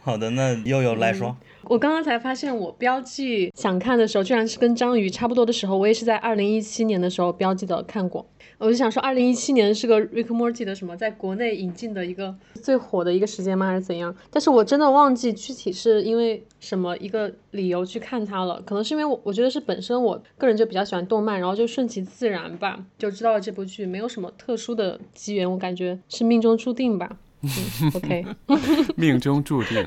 [0.00, 1.36] 好的，那悠悠来说。
[1.66, 5.76] 我刚刚才发现，我标记想看的时候，居然是跟章鱼差不多的时候。
[5.76, 8.24] 我也是在二零一七年的时候标记的看过。
[8.58, 13.66] 我就想说，二零一七年是个 Rick Morty 的什么，在国内引进的一个最火的一个时间吗？
[13.66, 14.14] 还是怎样？
[14.30, 18.62] 但是我真的忘记具体是因为什么一个理由去看它了。
[18.64, 27.18] 可能是因为我我觉得是本身我个人就比较喜欢动漫，然后就顺其自然吧，就知道了这部剧，没有什么特殊的机缘，我感觉是命中注定吧。
[27.44, 28.24] 嗯，OK，
[28.96, 29.84] 命中注定。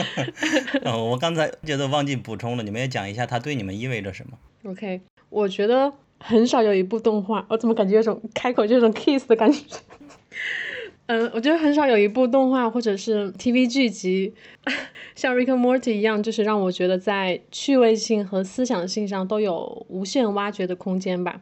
[0.84, 4.38] 哦，我刚才觉得忘记补充了，你们也讲一下它对你们意味着什么。
[4.70, 9.58] OK，我觉得很少有一部动画，我怎么感觉有种开口就有种 kiss 的感觉？
[11.06, 14.32] 嗯，我觉得很少有一部动画或者是 TV 剧集，
[15.16, 21.40] 像 Rick and Morty 一样，就是让我觉得在趣味性和思想性上都有无限挖掘的空间吧。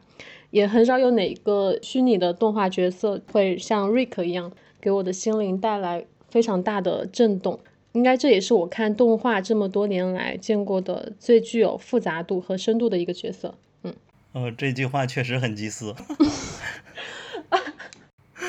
[0.49, 7.59] 也很少有哪个虚拟的动画角色会像 Rick 一样，给我的心灵带来非常大的震动。
[7.93, 13.55] 应该这也是我看动画这么多年来见过的最具有复杂度和深度的一个角色。
[13.83, 13.93] 嗯
[14.33, 15.95] 呃，这句话确实很祭祀。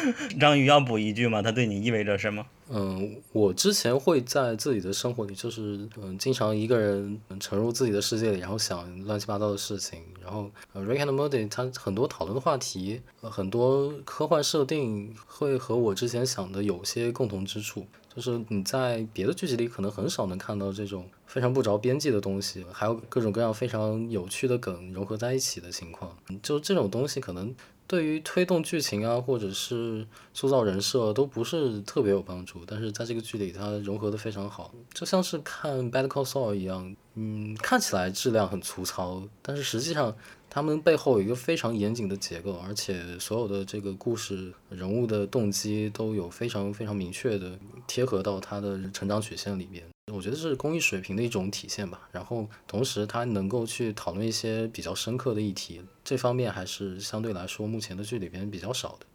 [0.38, 1.42] 章鱼要补一句吗？
[1.42, 2.46] 它对你意味着什么？
[2.72, 10.00] 嗯，我之前会在自己的生活里，就是嗯，经常一个人沉入自己的世界里，然后想乱七八糟的事情。
[10.22, 17.86] 然后呃，Rick and Morty 它很多讨论的话题，很多科幻设定会和我之前想的有些共同之处。
[18.14, 26.16] 就是你在别的剧集里可能很少能看到这种非常不着边际的东西，还有各种各样非常有趣的梗融合在一起的情况。
[26.42, 27.54] 就这种东西可能
[27.90, 40.16] 对于推动剧情啊，或者是塑造人设都不是特别有帮助，但是在这个剧里它融合的非常好，就像是看《Better Call Saul》一样，嗯，看起来质量很粗糙，但是实际上
[40.48, 49.84] 他们背后有一个非常严谨的结构，而且所有的这个故事人物的动机都有非常非常明确的贴合到他的成长曲线里边。
[50.12, 52.08] 我觉得是工艺水平的一种体现吧。
[52.12, 59.06] 然后同时，它能够去讨论一些比较深刻的议题，这方面还是相对来说目前的剧里边比较少的。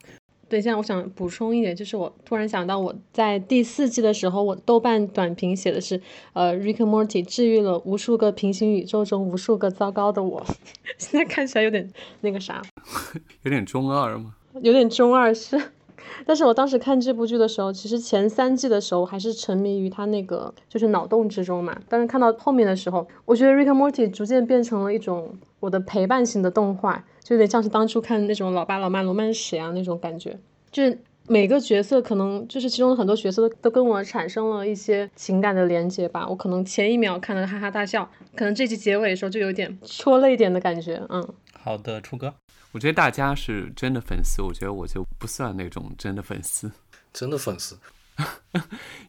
[0.47, 5.99] 等一下，我想补充一点，就是我突然想到，我在第四季的时候，我豆瓣短评写的是，
[6.33, 10.45] 呃，Rick and Morty 治愈了无数个平行宇宙中无数个糟糕的我。
[10.99, 12.61] 现在看起来有点那个啥，
[13.41, 14.35] 有点中二吗？
[14.61, 15.59] 有点中二是。
[16.25, 21.77] 但是我当时看这部剧的时候，其实前三季的时候还是沉迷于他那个就是脑洞之中嘛。
[21.87, 30.37] 但是看到后面的时候，我觉得 Rick and Morty 逐渐变成了一种我的陪伴型的动画，就有点像是当初看那种老爸老妈罗曼史啊那种感觉。
[30.71, 36.27] 就是每个角色可能就是其中很多角色都跟我产生了一些情感的连接吧。
[36.29, 41.01] 我可能前一秒看了哈哈大笑，可能这集结尾的时候就有点戳泪点的感觉。
[41.09, 42.35] 嗯，好的，初哥，
[42.75, 46.69] 我觉得大家是真的粉丝，我觉得我就不算那种真的粉丝，
[47.13, 47.79] 真的粉丝，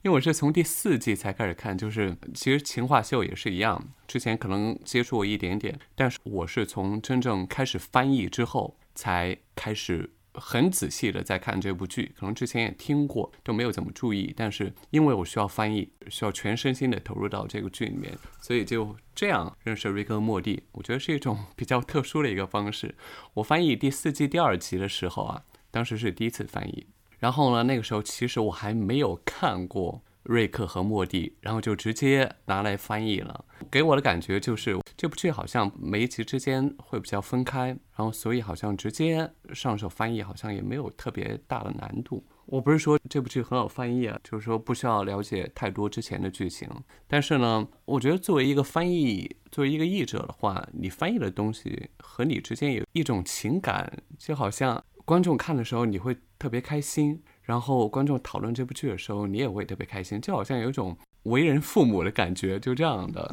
[0.02, 10.10] 因为我是从第四季才开始看，就是其实情话秀也是一样，之前可能接触过一点点，但是我是从真正开始翻译之后才开始。
[10.38, 14.32] 很仔细的在看这部剧，可能之前也听过，都没有怎么注意。
[14.36, 20.62] 但是因为我需要翻译，需要全身心的投入到这个剧里面，所以就这样认识瑞克和莫蒂。
[20.72, 22.94] 我觉得是一种比较特殊的一个方式。
[23.34, 26.86] 我翻译第四季第二集的时候啊，当时是第一次翻译，
[27.18, 30.02] 然后呢，那个时候其实我还没有看过。
[30.26, 33.44] 瑞克和莫蒂，然后就直接拿来翻译了。
[33.70, 42.24] 给我的感觉就是这部剧好像每一集之间会比较分开，然后所以好像直接上手翻译好像也没有特别大的难度。
[42.46, 46.68] 我不是说这部剧很好翻译啊，就是说不需要了解太多之前的剧情。
[47.08, 57.22] 但是呢，我觉得作为一个翻译，作为一个译者的话，你翻译的东西和你之间有一种情感，就好像观众看的时候你会特别开心。
[57.46, 63.32] 然后观众讨论这部剧的时候，你也会特别开心，就好像有一种为人父母的感觉，就这样的。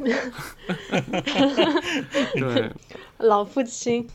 [2.34, 2.72] 对，
[3.18, 4.08] 老父亲。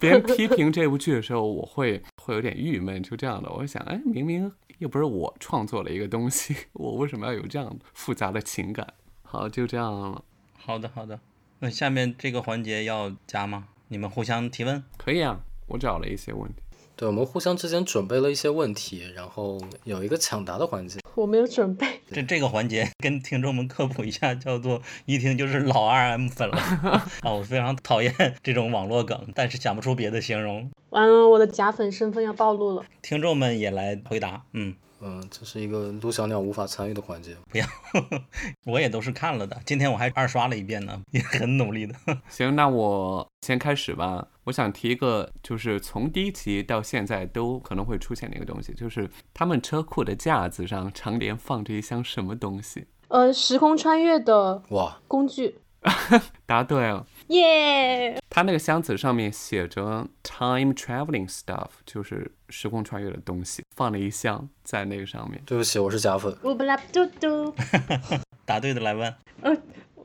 [0.00, 3.50] 别人批评这部剧的时候，我会会有点郁闷，就这样的。
[3.50, 8.86] 我想，哎，明明又不是我创作了一个东西， 我为什么要有这样复杂的情感？
[9.22, 10.24] 好，就这样了。
[10.56, 11.20] 好的，好的。
[11.58, 13.66] 那下面这个环节要加吗？
[13.88, 14.82] 你们互相提问？
[14.96, 16.62] 可以啊，我找了一些问题。
[16.98, 20.98] 对，我们互相之间准备了一些问题，然后有一个抢答的环节。
[21.14, 21.86] 我没有准备。
[22.10, 26.56] 这这个环节跟听众们科普一下，叫做一听就是老二 M 粉了
[27.22, 27.32] 啊！
[27.32, 30.68] 我非常讨厌这种网络梗，但是想不出别的形容。
[30.90, 32.84] 完了，我的假粉身份要暴露了。
[33.00, 34.74] 听众们也来回答，嗯。
[35.00, 37.36] 嗯，这是一个陆小鸟无法参与的环节。
[37.50, 37.66] 不要，
[38.66, 39.60] 我也都是看了的。
[39.64, 41.94] 今天我还二刷了一遍呢，也很努力的。
[42.28, 44.26] 行，那我先开始吧。
[44.44, 52.86] 我想提一个，就是从第一集到现在都可能会出现的一个东西，就是他们车库的架子上常年放着一箱什么东西？
[53.08, 55.58] 呃，时空穿越的哇工具。
[56.44, 58.18] 答对了，耶！
[58.30, 65.42] 他那个箱子上面写着 time traveling stuff，就是时空穿越的东西，放了一箱在那个上面。
[65.44, 66.34] 对不起，我是假粉。
[66.42, 67.54] 我不拉嘟嘟。
[68.46, 69.14] 答对的来问。
[69.42, 69.54] 呃，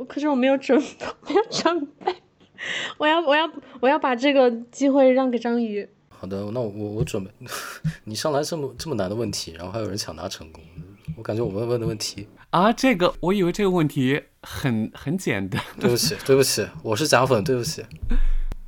[0.07, 0.77] 可是我没有准，
[1.27, 2.15] 没有准备。
[2.97, 5.88] 我要，我要，我要把这个机会让给章鱼。
[6.09, 7.31] 好的，那我我准备。
[8.05, 10.63] 你上来这么这么难的问题，然后还有人抢答成功，
[11.15, 14.23] 我感觉我问问的问题啊，这个我以为这个问题。
[14.45, 17.82] 很很简单， 对不起，对不起，我是假粉，对不起。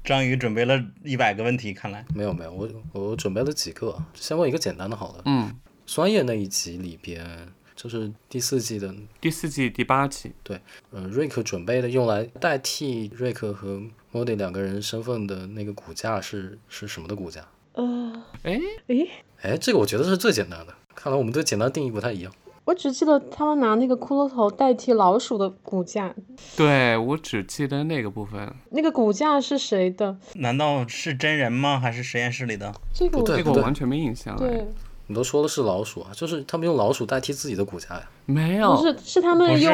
[0.06, 5.22] 章鱼准备了一百个问题，看来没有没有，我我准备了几个，先问一个简单的，好了。
[5.26, 5.54] 嗯，
[5.86, 13.82] 酸叶那一集里边，就是第四季的第四季第八集，对，呃，瑞克准备的用来代替瑞克和
[14.14, 17.46] 莫迪两个人身份的那个骨架是是什么的骨架？
[17.74, 18.96] 呃，哎哎
[19.42, 22.32] 哎，这个我觉得是最简单的，看来我们对简单定义不太一样。
[22.64, 26.16] 我只记得他们拿那个骷髅头代替老鼠的骨架，
[26.58, 28.52] 对我只记得那个部分。
[28.72, 30.18] 那个骨架是谁的？
[30.34, 31.80] 难道是真人吗？
[31.80, 32.74] 还是实验室里的？
[32.92, 34.36] 这个这个我完全没印象。
[34.36, 34.68] 对，
[35.06, 38.10] 你都说的是老鼠啊，就是他们用老鼠代替自己的骨架呀？
[38.26, 39.72] 没有，不是，是他们用。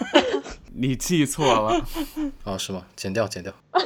[0.72, 1.78] 你记错了。
[2.44, 2.86] 哦，是吗？
[2.96, 3.52] 剪掉，剪掉。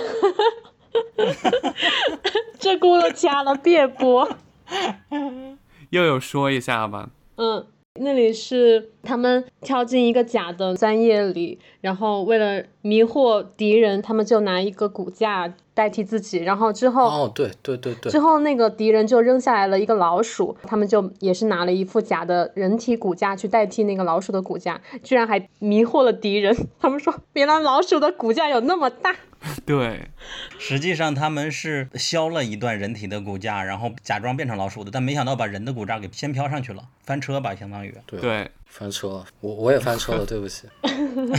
[2.61, 4.31] 这轱辘掐了，别播。
[5.91, 7.11] 又有说一下吧。
[7.37, 7.67] 嗯。
[8.01, 26.53] 那里是他们跳进一个假的钻叶里，然后为了迷惑敌人，他们就拿一个骨架代替自己，然后之后哦，对对对对，之后那个敌人就扔下来了一个老鼠，他们就也是拿了一副假的人体骨架去代替那个老鼠的骨架，居然还迷惑了敌人。
[26.83, 29.15] 他们说，原来老鼠的骨架有那么大。
[29.65, 30.09] 对，
[30.59, 37.95] 实际上他们是削了一段人体的骨架，然后假装变成老鼠的，但没想到把人的骨架给先飘上去了，翻车吧，相当于。
[38.05, 40.69] 对对，翻车了，我我也翻车了， 对不起。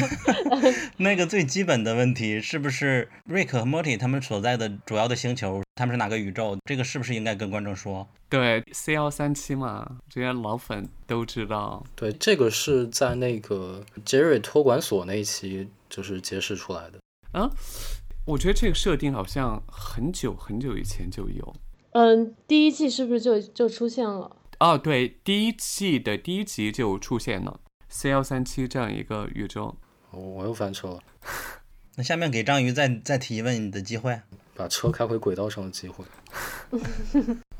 [0.98, 6.58] 那个最基本的问题是不是 Rick 和 Morty 他们所在的主要的星球，他们是哪个宇宙？
[6.66, 8.08] 这个是不是应该跟观众说？
[8.28, 11.84] 对，C 幺三七嘛，这些老粉都知道。
[11.96, 17.00] 对，这个是在那个杰瑞托管所那一期就是揭示出来的。
[17.32, 17.50] 啊，
[18.26, 21.56] 我觉得这个设定好像很久很久以前就有。
[21.92, 24.36] 嗯，第一季是不是就就出现了？
[24.60, 29.78] 哦，对，第一季的第一集就出现了 C 幺三七这样一个宇宙。
[30.12, 31.00] 我我又翻车了，
[31.96, 34.20] 那下面给章鱼再再提问你的机会。
[34.56, 36.04] 把车开回轨道上的机会。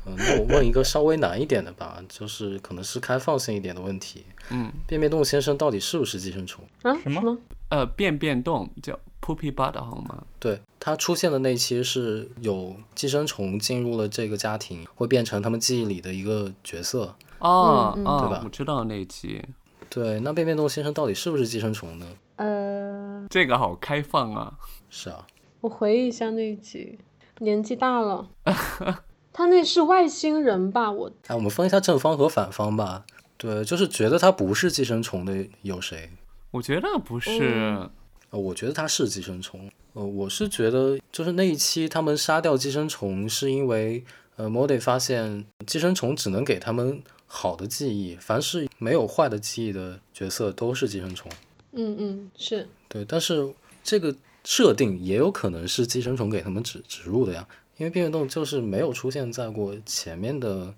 [0.04, 4.26] 嗯，那我问一个稍微难一点的吧，就是可能是开放性一点的问题。
[4.50, 6.62] 嗯，变变动先生到底是不是寄生虫？
[6.82, 6.94] 啊？
[7.02, 7.38] 什么么？
[7.70, 10.24] 呃，变变动叫 Poopy Butt 好吗？
[10.38, 17.16] 对，它出现的那期是有寄生虫进入了这个家庭，会变成他们记忆里的一个角色。
[17.38, 19.42] 哦、对吧我知道那一集，
[19.88, 22.06] 对，那便便动先生到底是不是寄生虫呢？
[22.36, 24.58] 呃，这个好开放啊。
[24.90, 25.26] 是啊，
[25.62, 26.98] 我回忆一下那一集，
[27.38, 28.28] 年纪大了。
[29.32, 30.90] 他那是外星人吧？
[30.90, 33.04] 我哎，我们分一下正方和反方吧。
[33.38, 36.10] 对，就是觉得他不是寄生虫的有谁？
[36.50, 37.90] 我觉得不是，嗯
[38.30, 39.70] 呃，我觉得它是寄生虫。
[39.92, 44.04] 呃，我是觉得就是那一期他们杀掉寄生虫，是因为
[44.36, 51.30] 呃莫迪发现寄生虫只能给他们好的记忆，凡是没有坏的记忆的角色都是寄生虫。
[51.72, 53.52] 嗯嗯是对，但是
[53.84, 57.46] 这个设定也有可能是寄生虫给他们植植入的呀，
[57.76, 60.74] 因为变变动就是没有出现在过前面的。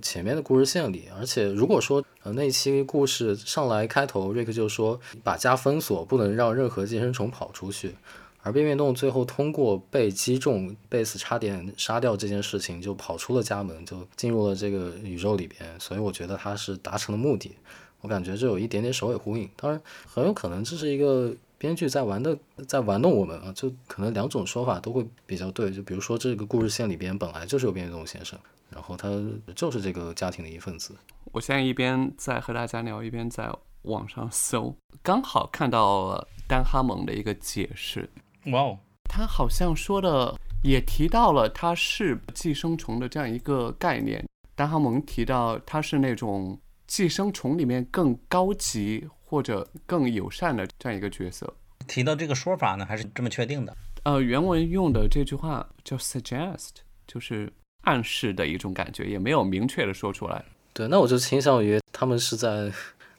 [0.00, 7.94] 前面的故事线里，而且如果说呃那期故事上来开头，瑞克就说把家封锁，不能让任何寄生虫跑出去，
[8.42, 17.52] 而变变动最后通过被击中，贝斯差点杀掉这件事情，就跑出了家门，就进入了这个宇宙里边，所以我觉得他是达成了目的。
[18.00, 22.36] 我感觉这有一点点首尾呼应，当然很有可能这是一个编剧在玩的，
[22.68, 25.70] 在玩弄我们啊，就可能两种说法都会比较对。
[25.70, 28.38] 就比如说这个故事线里边本来就是有变变动先生，
[28.74, 29.08] 然后他
[29.54, 30.94] 就是这个家庭的一份子。
[31.32, 33.50] 我现在一边在和大家聊，一边在
[33.82, 38.10] 网上搜，刚好看到了丹哈蒙的一个解释，
[38.46, 44.24] 哇哦，他好像说的也提到了他是寄生虫的这样一个概念。
[44.56, 51.52] 丹哈蒙提到他是那种寄生虫里面更高级或者更友善的这样一个角色。
[51.86, 53.76] 提到这个说法呢，还是这么确定的？
[54.04, 56.70] 呃，原文用的这句话叫 suggest，
[57.06, 57.52] 就是
[57.84, 60.44] 暗示的一种感觉，也没有明确的说出来。
[60.72, 62.72] 对，那我就倾向于他们是在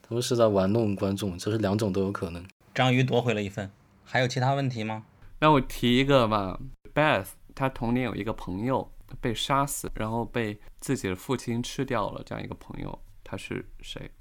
[0.07, 2.43] 他们是在玩弄观众，就是两种都有可能。
[2.74, 3.72] 章鱼夺回了一份。
[4.03, 5.05] 还有其他问题吗？
[5.39, 6.59] 那我提一个吧
[6.93, 14.11] ，Beth，她童年有一个朋友被杀死，然后被自己的父亲吃掉了，这样一个朋友，他是谁？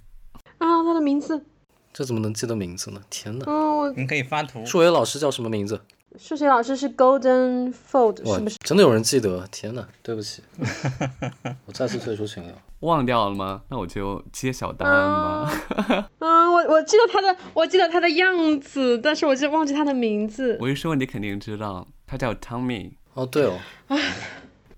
[0.58, 1.44] 啊，他的名字，
[1.92, 3.02] 这怎么能记得名字呢？
[3.10, 3.44] 天哪！
[3.46, 4.64] 嗯，我你可以发图。
[4.64, 5.80] 数学老师叫什么名字？
[6.18, 9.46] 数学老师是 Golden Fold，是不是？，真的有人记得？
[9.50, 10.42] 天哪，对不起，
[11.66, 12.52] 我再次退出群聊。
[12.80, 13.62] 忘掉了吗？
[13.68, 15.62] 那我就揭晓答案吧。
[16.18, 20.56] 嗯， 我我记得他的，我记得他的样子，但是我就忘记他的名字。
[20.60, 23.58] 我一说你肯定知道，他叫 Tommy，哦，对哦，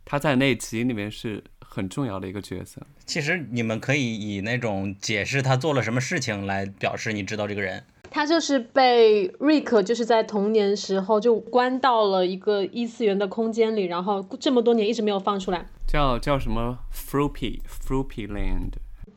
[0.05, 2.81] 他在那集里面是很重要的一个角色。
[3.05, 7.85] 其实你们可以以那种解释他做了什么事情来表示你知道这个人。
[8.17, 15.67] 他就是被 Rick 就是在童年时候就关到了一个异次元的空间里，然后这么多年一直没有放出来。
[15.87, 18.73] 叫叫什么 Fruity Fruity Land，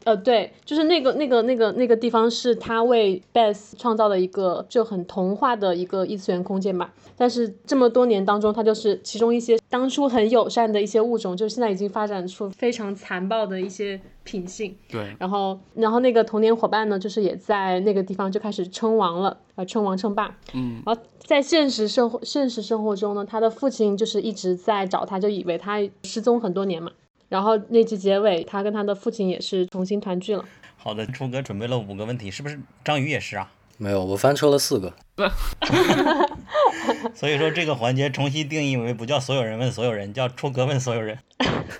[0.05, 6.93] 呃，对，就是那个那个那个那个地方是他为 Beth 创造的一个就很童话的一个异次元空间吧。
[7.17, 14.73] 但是这么多年当中，他就是其中一些当初很友善的一些物种，就是现在已经发展出非常残暴的一些品性。
[14.89, 20.33] 对，然后，然后那个童年伙伴呢，就是也在那个地方就开始称王了，呃，称王称霸。
[20.53, 26.89] 嗯，然后在现实生活现实生活中呢，他的父亲就是一直在找他，就以为他失踪很多年嘛。
[27.29, 30.43] 然后那集结尾，他跟他的父亲也是重新团聚了。
[30.75, 33.51] 好的，初哥准备了五个问题，是不是章鱼也是啊？
[33.77, 34.93] 没有，我翻车了四个。
[37.15, 41.17] 所以说这个环节重新定义为不叫所有人问所有人，叫出哥问所有人。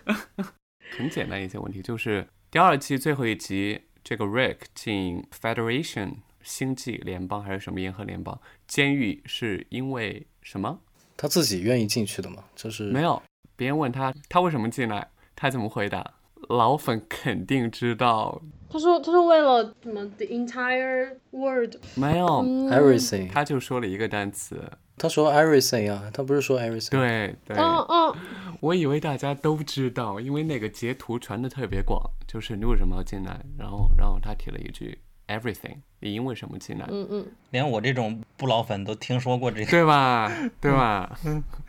[0.98, 10.80] 很简单一些问题，就是第二季最后一集，这个 Rick 进 Federation 星际联邦还是什么银河联邦监狱，是因为什么？
[11.16, 12.44] 他自己愿意进去的吗？
[12.56, 13.22] 就是没有，
[13.56, 15.10] 别人问他他为什么进来，
[15.40, 16.16] 他怎么回答？
[16.50, 24.62] 老粉肯定知道，他说：“他说为了什么 the entire world，没有，嗯 everything，他就说了一个单词。
[24.98, 26.90] 他说 everything 啊，他不是说 everything。
[26.90, 28.16] 对对，嗯嗯，
[28.60, 33.40] 我以为大家都知道，因为那个截图传的特别广，就是你为什么要进来？
[33.58, 36.86] 然后然后他提了一句 everything，你因为什么进来？
[36.90, 39.72] 嗯嗯，连我这种不老粉都听说过这个。
[39.72, 40.30] 对吧？
[40.60, 41.18] 对吧？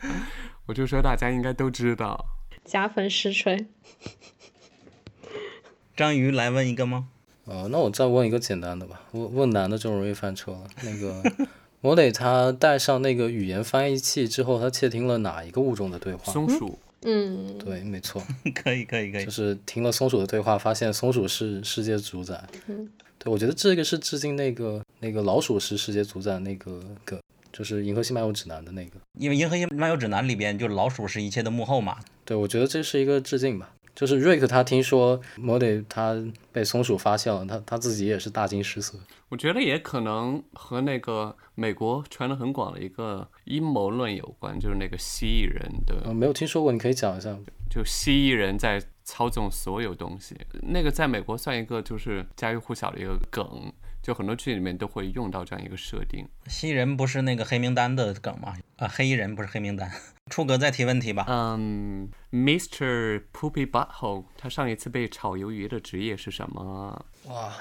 [0.67, 2.25] 我就说大家应该都知道。
[2.71, 3.65] 加分实锤。
[5.93, 7.09] 章鱼来问一个吗？
[7.43, 10.63] 呃，那我再问一个简单的吧，问问难的就容易翻车了。
[10.81, 11.21] 那个
[11.81, 16.31] 莫雷他带上那个语言翻译器之后，他窃听了哪一个物种的对话？
[16.31, 18.23] 松鼠，嗯，对，没错，
[18.55, 19.29] 可以，可以，可以就。
[19.29, 22.41] 是听了松鼠的对话，发现松鼠是世界主宰。
[22.67, 27.19] 嗯对，我觉得这个是致敬那个那个老鼠是世界主宰那个梗，
[27.51, 28.99] 就是《银河系漫游指南》的那个。
[29.13, 31.97] 因为《银河系漫游指南》里边就老鼠是一切的幕后嘛。
[32.25, 33.73] 对，我觉得这是一个致敬吧。
[33.93, 36.15] 就是瑞克他听说莫迪他
[36.53, 38.97] 被松鼠发现了，他他自己也是大惊失色。
[39.27, 47.37] 我觉得也可能和那个美国传的很广的一个阴谋论有关，就是那个蜥蜴人的嗯，没有听说过，你可以讲一下。
[47.69, 53.71] 就蜥蜴人在操纵所有东西，那个在美国算一个就是家喻户晓的一个梗，
[54.01, 56.27] 就很多剧里面都会用到这样一个设定。
[56.47, 58.55] 蜥蜴人不是那个黑名单的梗吗？
[58.77, 59.91] 啊，黑衣人不是黑名单。
[60.31, 61.25] 初哥再提问题吧。
[61.27, 63.21] 嗯，Mr.
[63.33, 67.05] Poopy Butthole，他上一次被炒鱿鱼的职业是什么？
[67.25, 67.53] 哇，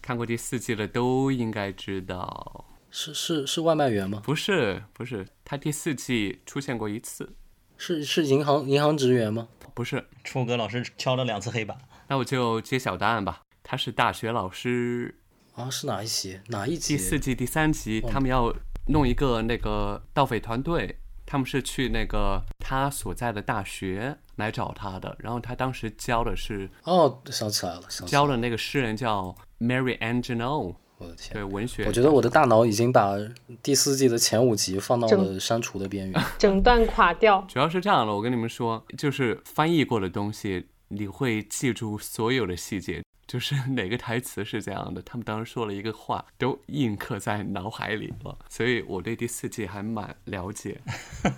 [0.00, 2.64] 看过第四季的都应该知道。
[2.90, 4.22] 是是是外卖员吗？
[4.24, 7.34] 不是，不是，他第四季出现过一次。
[7.76, 9.48] 是是银行银行职员吗？
[9.74, 11.76] 不是，初哥老师敲了两次黑板。
[12.08, 13.42] 那我就揭晓答案吧。
[13.62, 15.16] 他是大学老师。
[15.56, 16.38] 啊，是哪一集？
[16.48, 16.96] 哪一集？
[16.96, 18.54] 第四季第三集，他们要
[18.88, 25.16] 弄一个那个盗匪团队，他们是去那个他所在的大学来找他的。
[25.18, 28.26] 然后他当时教的是哦，想起来了，想起来了。
[28.26, 31.86] 教的那个诗人叫 Mary Angelou，我的天对，文学。
[31.86, 33.16] 我觉得我的大脑已经把
[33.62, 36.22] 第四季的前五集放到了删除的边缘。
[36.38, 37.42] 整段垮掉。
[37.48, 48.36] 主要是这样的，我跟你们说，就是翻译过的东西，你会记住所有的细节，就是 哪个台词是这样的，他们当时说了一个话，都印刻在脑海里了。
[48.48, 50.80] 所以我对第四季还蛮了解。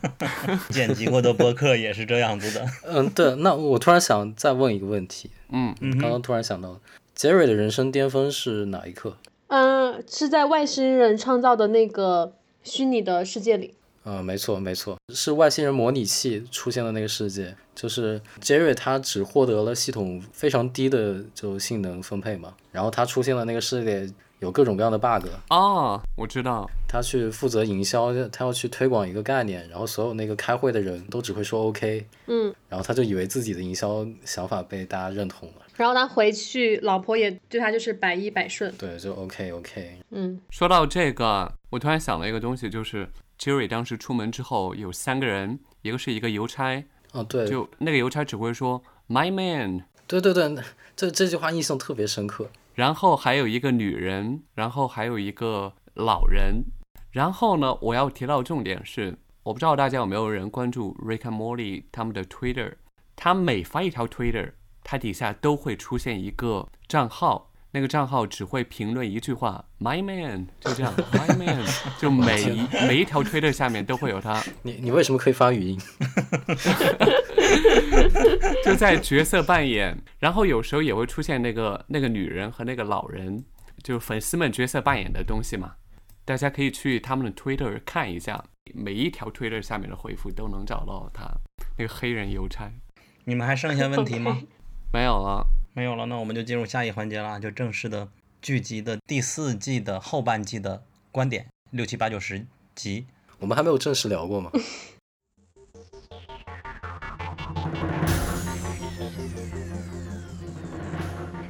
[0.70, 2.66] 剪辑过的播客也是这样子的。
[2.84, 3.34] 嗯，对。
[3.36, 6.78] 那我突然想再问一个问题，嗯，刚刚突然想到，
[7.14, 9.16] 杰瑞的人生巅峰是哪一刻？
[9.46, 13.74] 嗯，是在外星人创造的那个虚拟的世界里。
[14.08, 38.72] 呃，没错，没错，是外星人模拟器出现的那个世界，就是杰瑞他只获得了系统非常低的就性能分配嘛，然后他出现了那个世界有各种各样的 bug，哦，我知道，他去负责营销，他要去推广一个概念，然后所有那个开会的人都只会说 OK，嗯，然后他就以为自己的营销想法被大家认同了，然后他回去，老婆也对他就是百依百顺。
[38.78, 43.06] 对，就 OK OK，嗯，说到这个，我突然想了一个东西，就是
[43.38, 50.56] Jerry 当时出门之后有三个人，一个是一个邮差，哦对，就那个邮差只会说 My man，对对对，
[50.96, 52.50] 这这句话印象特别深刻。
[52.74, 56.64] 然后还有一个女人，然后还有一个老人，
[57.10, 62.74] 然后呢，我要提到重点是，我不知道大家有没有人关注 Rick and Morty 他们的 Twitter，
[63.16, 64.52] 他每发一条 Twitter，
[64.84, 67.47] 它底下都会出现一个账号，
[67.78, 71.64] 那个账号只会评论一句话，My man，就这样，My man，
[71.96, 75.78] 就每 一每一条 Twitter 下面都会有他， 你你为什么可以发语音？
[78.64, 83.44] 就在角色扮演，然后有时候也会出现那个那个女人和那个老人，
[83.84, 85.74] 就是粉丝们角色扮演的东西嘛。
[86.24, 91.30] 大家可以去他们的 Twitter 看一下，每一条 Twitter 下面的回复都能找到他
[91.78, 92.68] 那个黑人邮差。
[93.22, 94.36] 你们还剩下问题吗？
[94.92, 95.46] 没有了，
[95.78, 98.08] 没有了，那我们就进入下一环节啦，就正式的
[98.42, 103.06] 剧集的第四季的后半季的观点，六七八九十集。
[103.38, 104.50] 我们还没有正式聊过吗？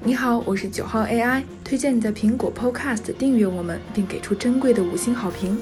[0.05, 5.59] 你好，我是九号 AI，推荐你在苹果 Podcast 订阅我们，并给出珍贵的五星好评。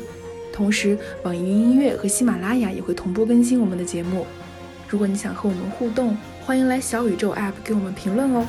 [0.52, 4.26] 同时，网易云音乐和喜马拉雅也会同步更新我们的节目。
[4.88, 8.46] 如果你想和我们互动，欢迎来小宇宙 App 给我们评论哦。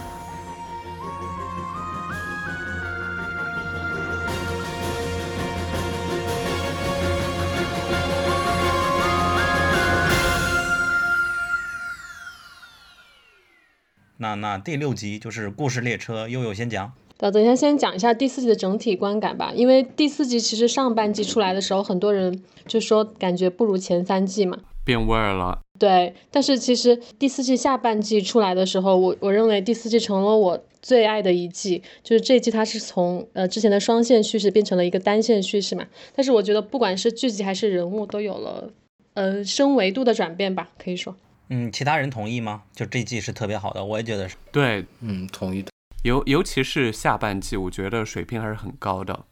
[14.18, 16.94] 那那第六集就是故事列车，悠悠先讲。
[17.18, 19.52] 呃，等一下，先讲一下第四季的整体观感吧。
[19.56, 24.60] 因为第四季其实上半季出来的时候，很多人就说感觉不如前三季嘛。
[24.86, 25.62] 变味儿了。
[25.80, 35.86] 对，但是其实第四季下半季出来的时候，我我认为第四季成了我最爱的一季，就是这一季它是从呃之前的双线叙事变成了一个单线叙事嘛。
[36.16, 38.72] 但是我觉得不管是剧集还是人物都有了
[39.14, 41.16] 呃升维度的转变吧，可以说。
[41.50, 42.64] 嗯，其他人同意吗？
[42.76, 44.36] 就这季是特别好的，我也觉得是。
[44.52, 45.70] 对，嗯，同意的。
[46.04, 49.26] 尤尤其是下半季，我觉得水平还是很高的。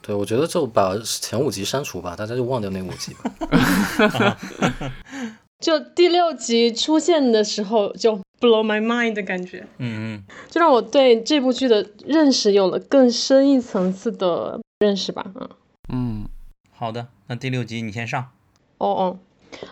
[0.00, 4.38] 对，我觉得就把前五集删除吧，大家就忘掉那五集吧。
[5.58, 15.26] 就第六集出现的时候，就 blow my mind 的感觉，嗯嗯，就让我对这部剧的认识有了更深一层次的认识吧。
[15.34, 15.48] 嗯，
[15.92, 16.28] 嗯，
[16.70, 18.30] 好的，那第六集你先上。
[18.78, 19.18] 哦哦，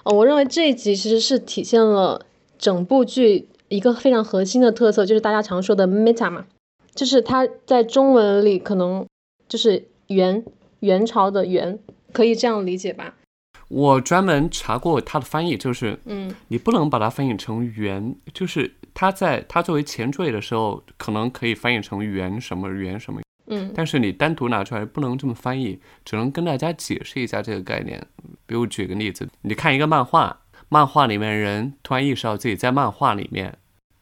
[0.02, 2.26] 哦，我认为这一集其实是体现了
[2.58, 6.46] 整部剧一个非常核心的特色，就是大家常说的 meta 嘛，
[6.96, 9.06] 就是它在中文里可能
[9.48, 10.44] 就是元
[10.80, 11.78] 元朝的元，
[12.12, 13.14] 可以这样理解吧？
[13.68, 28.06] 我专门查过它的翻译，就是嗯你不能把它翻译成元，就是它在它作为前缀的时候，可能可以翻译成元什么元什么，嗯但是你单独拿出来不能这么翻译，只能跟大家解释一下这个概念。
[28.46, 33.58] 比如举个例子，你看一个漫画，漫画里面人突然意识到自己在漫画里面，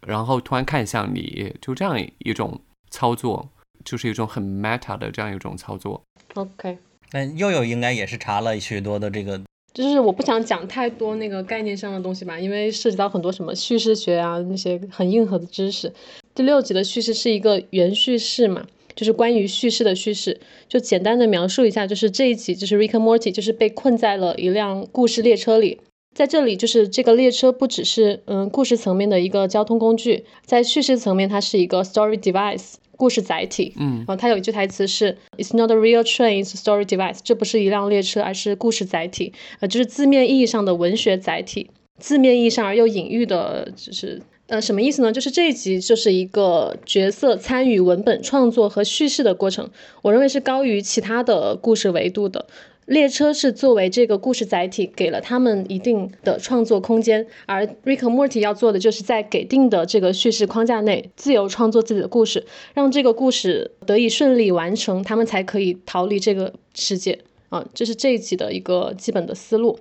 [0.07, 2.61] 然后突然看向你，就这样一种
[2.91, 3.49] 操作，
[3.83, 6.03] 就是一种很 meta 的这样一种操作。
[6.35, 6.77] ，OK。
[7.13, 9.41] 那佑佑应该也是查了许多的这个，
[9.75, 15.93] 就是我不想讲太多那个概念上的东西吧，因为涉及到很多什么叙事学啊那些很硬核的知识。
[16.33, 18.65] 第六集的叙事是一个原叙事嘛，
[18.95, 20.41] 就是关于叙事的叙事。
[20.69, 25.81] 就简单的描述一下，就是这一集就是 Rick Morty 就是被困在了一辆故事列车里。
[26.15, 33.75] 在这里，就是这个列车不只是嗯故事层面的一个交通工具，在叙事层面，它是一个 story device 故事载体。
[33.77, 39.33] 嗯然后它有一句台词是 "It's not a real train, it's a story device"，这不是一辆列车，而是故事载体。
[39.61, 45.13] 呃，就是字面意义上的文学载体，字面意义上而又隐喻的，就是呃什么意思呢？
[45.13, 49.69] 就是这一集就是一个角色参与文本创作和叙事的过程，
[50.03, 52.47] 我认为是高于其他的故事维度的。
[52.87, 67.19] 列车是作为这个故事载体，给了他们一定的创作空间，而 Rick Morty 要做的就是在给定的这个叙事框架内，自由创作自己的故事，让这个故事得以顺利完成，他们才可以逃离这个世界。
[67.55, 69.79] 啊，这是这一集的一个基本的思路。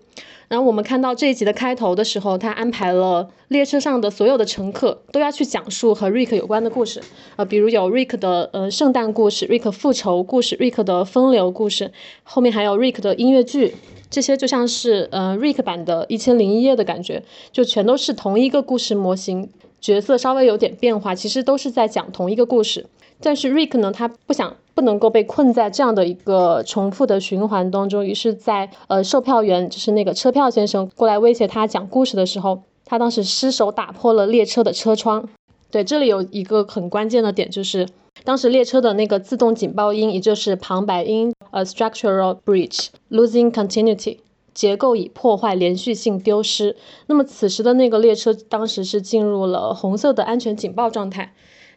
[0.47, 7.01] 然后我们看到这一集的开头的时候，他安排了列车上的所有的乘客都要去讲述和 Rick 有关的故事，
[7.35, 13.73] 呃，比如有 Rick 的呃圣诞故事、Rick 复仇故事、Rick 的风流故事，后面还有 Rick 的音乐剧，
[14.11, 19.49] 这些就像是呃 Rick 版的《一千零一夜》的感觉，就全都是同一个故事模型，
[19.81, 22.85] 角色稍微有点变化，其实都是在讲同一个故事。
[23.19, 35.29] 但是 Rick 呢，他不想不能够被困在这样的一个重复的循环当中，于是在呃售票员就是那个车票先生过来威胁他讲故事的时候，他当时失手打破了列车的车窗。
[35.69, 37.87] 对，这里有一个很关键的点，就是
[38.23, 44.17] 当时列车的那个自动警报音，也就是旁白音，呃，structural breach，losing continuity。
[44.53, 46.75] 结构已破坏，连续性丢失。
[47.07, 51.33] 那么此时的那个列车当时是进入了红色的安全警报状态。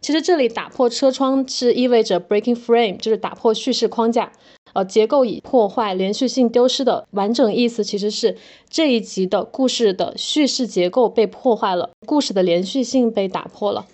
[0.07, 4.31] 其实这里打破车窗是意味着 breaking frame，就是打破叙事框架。
[4.73, 8.37] 呃，结构已破坏，连续性丢失的完整意思其实是
[8.71, 13.85] 这一集的故事的叙事结构被破坏了，故事的连续性被打破了。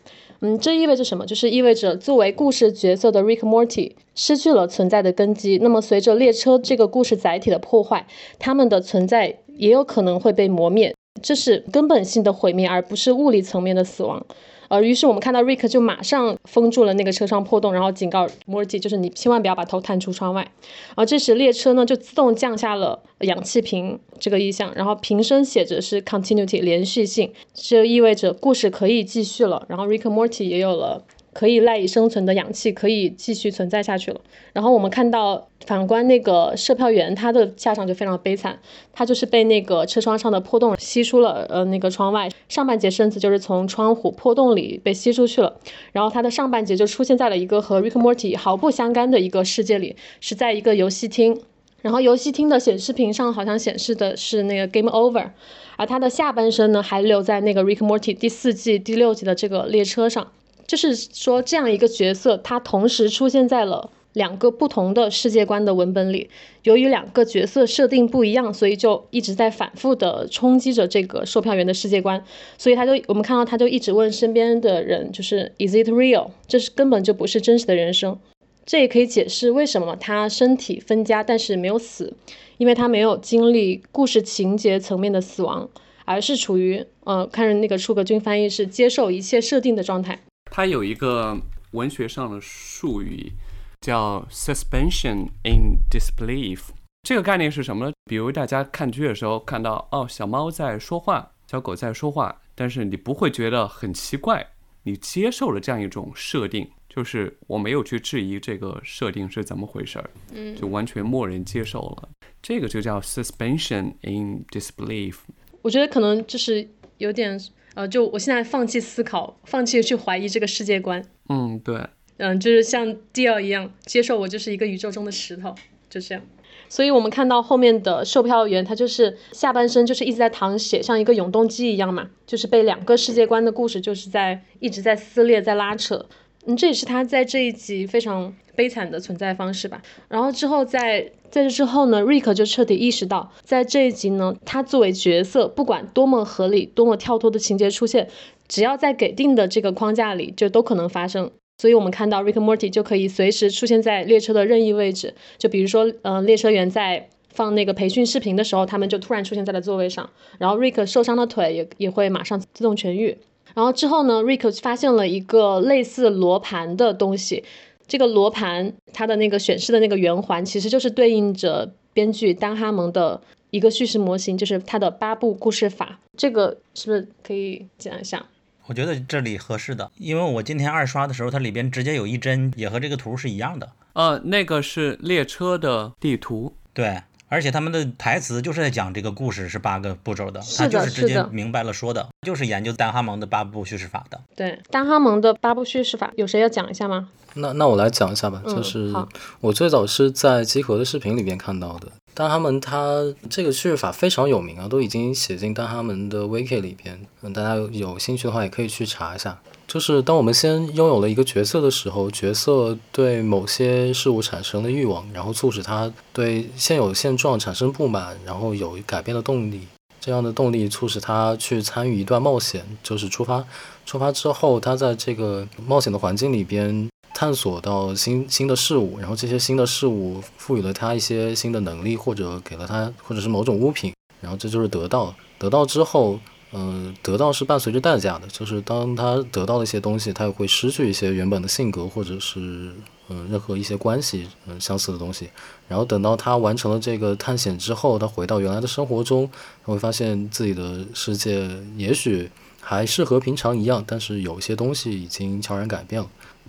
[0.41, 1.25] 嗯，这意味着什么？
[1.25, 5.57] 就是意味着作为故事角色的 Rick Morty 失去了存在的根基。
[5.63, 8.07] 那么随着列车这个故事载体的破坏，
[8.39, 10.95] 他们的存在也有可能会被磨灭。
[11.23, 14.27] 这是根本性的毁灭，而不是物理层面的死亡。
[14.73, 20.41] 呃，于是我们看到 Rick 就马上封住了那个车窗破洞，然后警告 Morty，就是你千万不要把头探出窗外。
[20.41, 29.62] 然后这时列车呢就自动降下了氧气瓶这个意向，然后瓶身写着是 continuity 连续性，这意味着故事可以继续了。
[29.68, 34.20] 然后 Rick Morty 也有了可以赖以生存的氧气，可以继续存在下去了。
[34.53, 38.59] 然后我们看到，反观那个售票员，他的下场就非常悲惨，
[38.93, 45.57] 他就是被那个车窗上的破洞吸出了呃那个窗外，上半截身子就是从窗户破洞里被吸出去了，
[45.93, 51.41] 然后他的上半截就出现在了一个和 Rick Morty 毫不相干的一个世界里，是在一个游戏厅。
[51.80, 55.30] 然后游戏厅的显示屏上好像显示的是那个 Game Over，
[55.76, 60.28] 而他的下半身呢还留在那个 Rick Morty 第四季第六集的这个列车上。
[60.73, 66.31] 就是说，这样一个角色，他同时出现在了两个不同的世界观的文本里。
[66.62, 72.25] 由于两个角色设定不一样，所以就一直在反复的冲击着这个售票员的世界观。
[72.57, 76.31] 所以他就我们看到他就一直问身边的人，就是 Is it real？
[76.49, 78.18] 这是根本就不是真实的人生。
[78.64, 82.14] 这也可以解释为什么他身体分家，但是没有死，
[82.57, 85.68] 因为他没有经历故事情节层面的死亡，
[86.07, 90.18] 而是处于呃，看着那个出格君翻译是接受一切设定的状态。
[90.55, 91.34] 它有一个
[91.70, 93.32] 文学上的术语
[93.80, 96.61] 叫 suspension in disbelief。
[97.09, 97.92] 这个概念是什么呢？
[98.05, 104.46] 比如大家看剧的时候看到哦，小猫在说话，小狗在说话，但是你不会觉得很奇怪，
[104.82, 112.11] 你接受了这样一种设定，就是我没有去质疑这个设定是怎么回事儿，嗯就完全默认接受了，
[112.42, 115.16] 这个就叫 suspension in disbelief。
[115.62, 117.40] 我觉得可能就是有点
[117.75, 121.81] 呃，就我现在放弃思考，放弃去怀疑这个世界观，嗯，对，
[122.18, 125.55] 嗯，就是像 d 尔一样，接受我就是一个宇宙中的石头，
[125.89, 126.23] 就这样。
[126.68, 136.07] 所以我们看到后面的售票员，他就是下半身就是一直在淌血，像一个永动机一样嘛，就是被两个世界观的故事就是在一直在撕裂，在拉扯。
[136.47, 139.82] 嗯，这也是他在这一集非常悲惨的存在方式吧。
[140.09, 148.09] 然后之后在在这之后呢，Rick 就彻底意识到，在这一集呢，他作为角色，不管多么合理、多么跳脱的情节出现，
[148.48, 151.30] 只要在给定的这个框架里，就都可能发生。
[151.59, 163.16] 所以我们看到 Rick Morty 就可以随时出现在列车的任意位置，就比如说，呃，列车员在放那个培训视频的时候，他们就突然出现在了座位上，然后 Rick 受伤的腿也也会马上自动痊愈。
[163.55, 167.44] 然后之后呢，Rick 发现了一个类似罗盘的东西，
[167.93, 173.20] 这个罗盘它的那个显示的那个圆环，其实就是对应着编剧丹哈蒙的
[173.51, 176.01] 一个叙事模型，就是他的八部故事法。
[176.16, 178.24] 这个是不是可以讲一下？
[178.64, 183.70] 我觉得这里合适的，因为我今天二刷的时候，它里边直接有一帧，也和这个图是一样的。
[183.93, 187.03] 呃，那个是列车的地图，对，
[187.33, 194.20] 而且他们的台词就是在讲这个故事是八个步骤的，的他就是直接明白了说的，就是研究丹哈蒙的八步叙事法的。
[194.37, 197.09] 对，丹哈蒙的八步叙事法，有谁要讲一下吗？
[197.33, 199.09] 那那我来讲一下吧，嗯就是好
[199.41, 201.89] 我最早是在集合的视频里边看到的。
[202.12, 207.01] 但他们他这个叙事法非常有名啊，都已经写进但他们的 wiki 里边。
[207.22, 209.41] 嗯，大家有有兴趣的话也可以去查一下。
[209.73, 219.62] 就是当我们先拥有了一个角色的时候，角色对某些事物产生了欲望，然后促使他对现有现状产生不满，然后有改变的动力。
[219.99, 223.43] 这样的动力促使他去参与一段冒险，就是出发。
[223.87, 235.14] 出发之后，他在这个冒险的环境里边探索到新新的事物，然后这些新的事物赋予了他一些新的能力，或者给了他或者是某种物品，然后这就是得到。
[235.39, 236.20] 得到之后，
[236.53, 242.72] 嗯、得到是伴随着代价的，就是当他得到了一些东西，他也会失去一些原本的性格或者是
[243.09, 245.28] 嗯、任何一些关系嗯、相似的东西。
[245.68, 249.28] 然后等到他完成了这个探险之后，他回到原来的生活中，
[249.64, 252.30] 他会发现自己的世界也许
[252.61, 256.09] 还是和平常一样，但是有一些东西已经悄然改变了。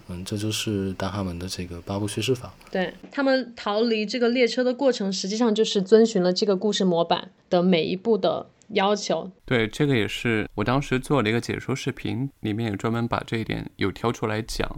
[0.09, 2.53] 嗯，这就是丹哈门的这个八部叙事法。
[2.69, 9.32] 对他们逃离这个列车的过程，实际上就是遵循了这个故事模板的每一步的要求。
[9.45, 14.69] 对，这个也是我当时做了一个解说视频，里面也专门把这一点有挑出来讲。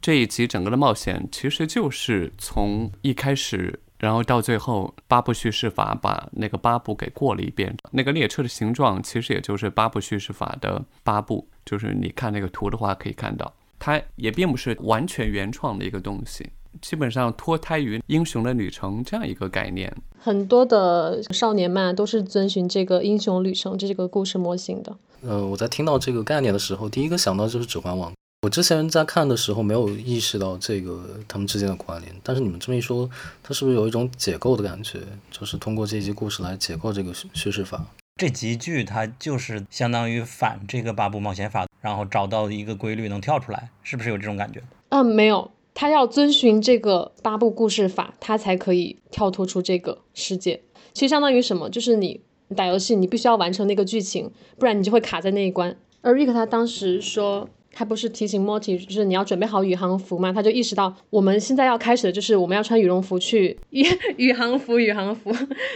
[0.00, 7.74] 这一集整个的冒险其实就是从一开始，然后到最后八部叙事法把那个八部给过了一遍。
[7.92, 16.50] 那个列车的形状其实也就是八部叙事法的八部，就是你看那个图的话可以看到，它也并不是完全原创的一个东西，
[16.80, 19.94] 基本上脱胎于《英雄的旅程》这样一个概念。
[20.18, 24.96] 很多的少年漫都是遵循这个英雄旅程这个故事模型的。
[25.22, 28.10] 呃，我在听到这个概念的时候，第一个想到就是《指环王》。
[28.42, 33.08] 我之前在看的时候没有意识到这个他们之间的关联，但是你们这么一说，
[33.42, 35.00] 它是不是有一种解构的感觉？
[35.30, 37.82] 就是通过这一集故事来解构这个叙叙事法。
[38.16, 44.62] 这集剧它就是相当于反这个八部冒险法，然后找到一个规律能跳出来，是不是有这种感觉？
[44.90, 50.62] 嗯，没有，他要遵循这个八部故事法，他才可以跳脱出这个世界。
[50.92, 51.68] 其实相当于什么？
[51.68, 52.20] 就是你
[52.56, 55.76] 打游戏，你必须要完成那个剧情，不然你就会卡在那一关。
[56.00, 63.84] 而 Rick 他当时说，他不是提醒 Morty，就是你要准备好宇航服嘛，他就意识到我们现在要开始的就是我们要穿羽绒服去宇
[64.16, 65.30] 宇航服，宇航服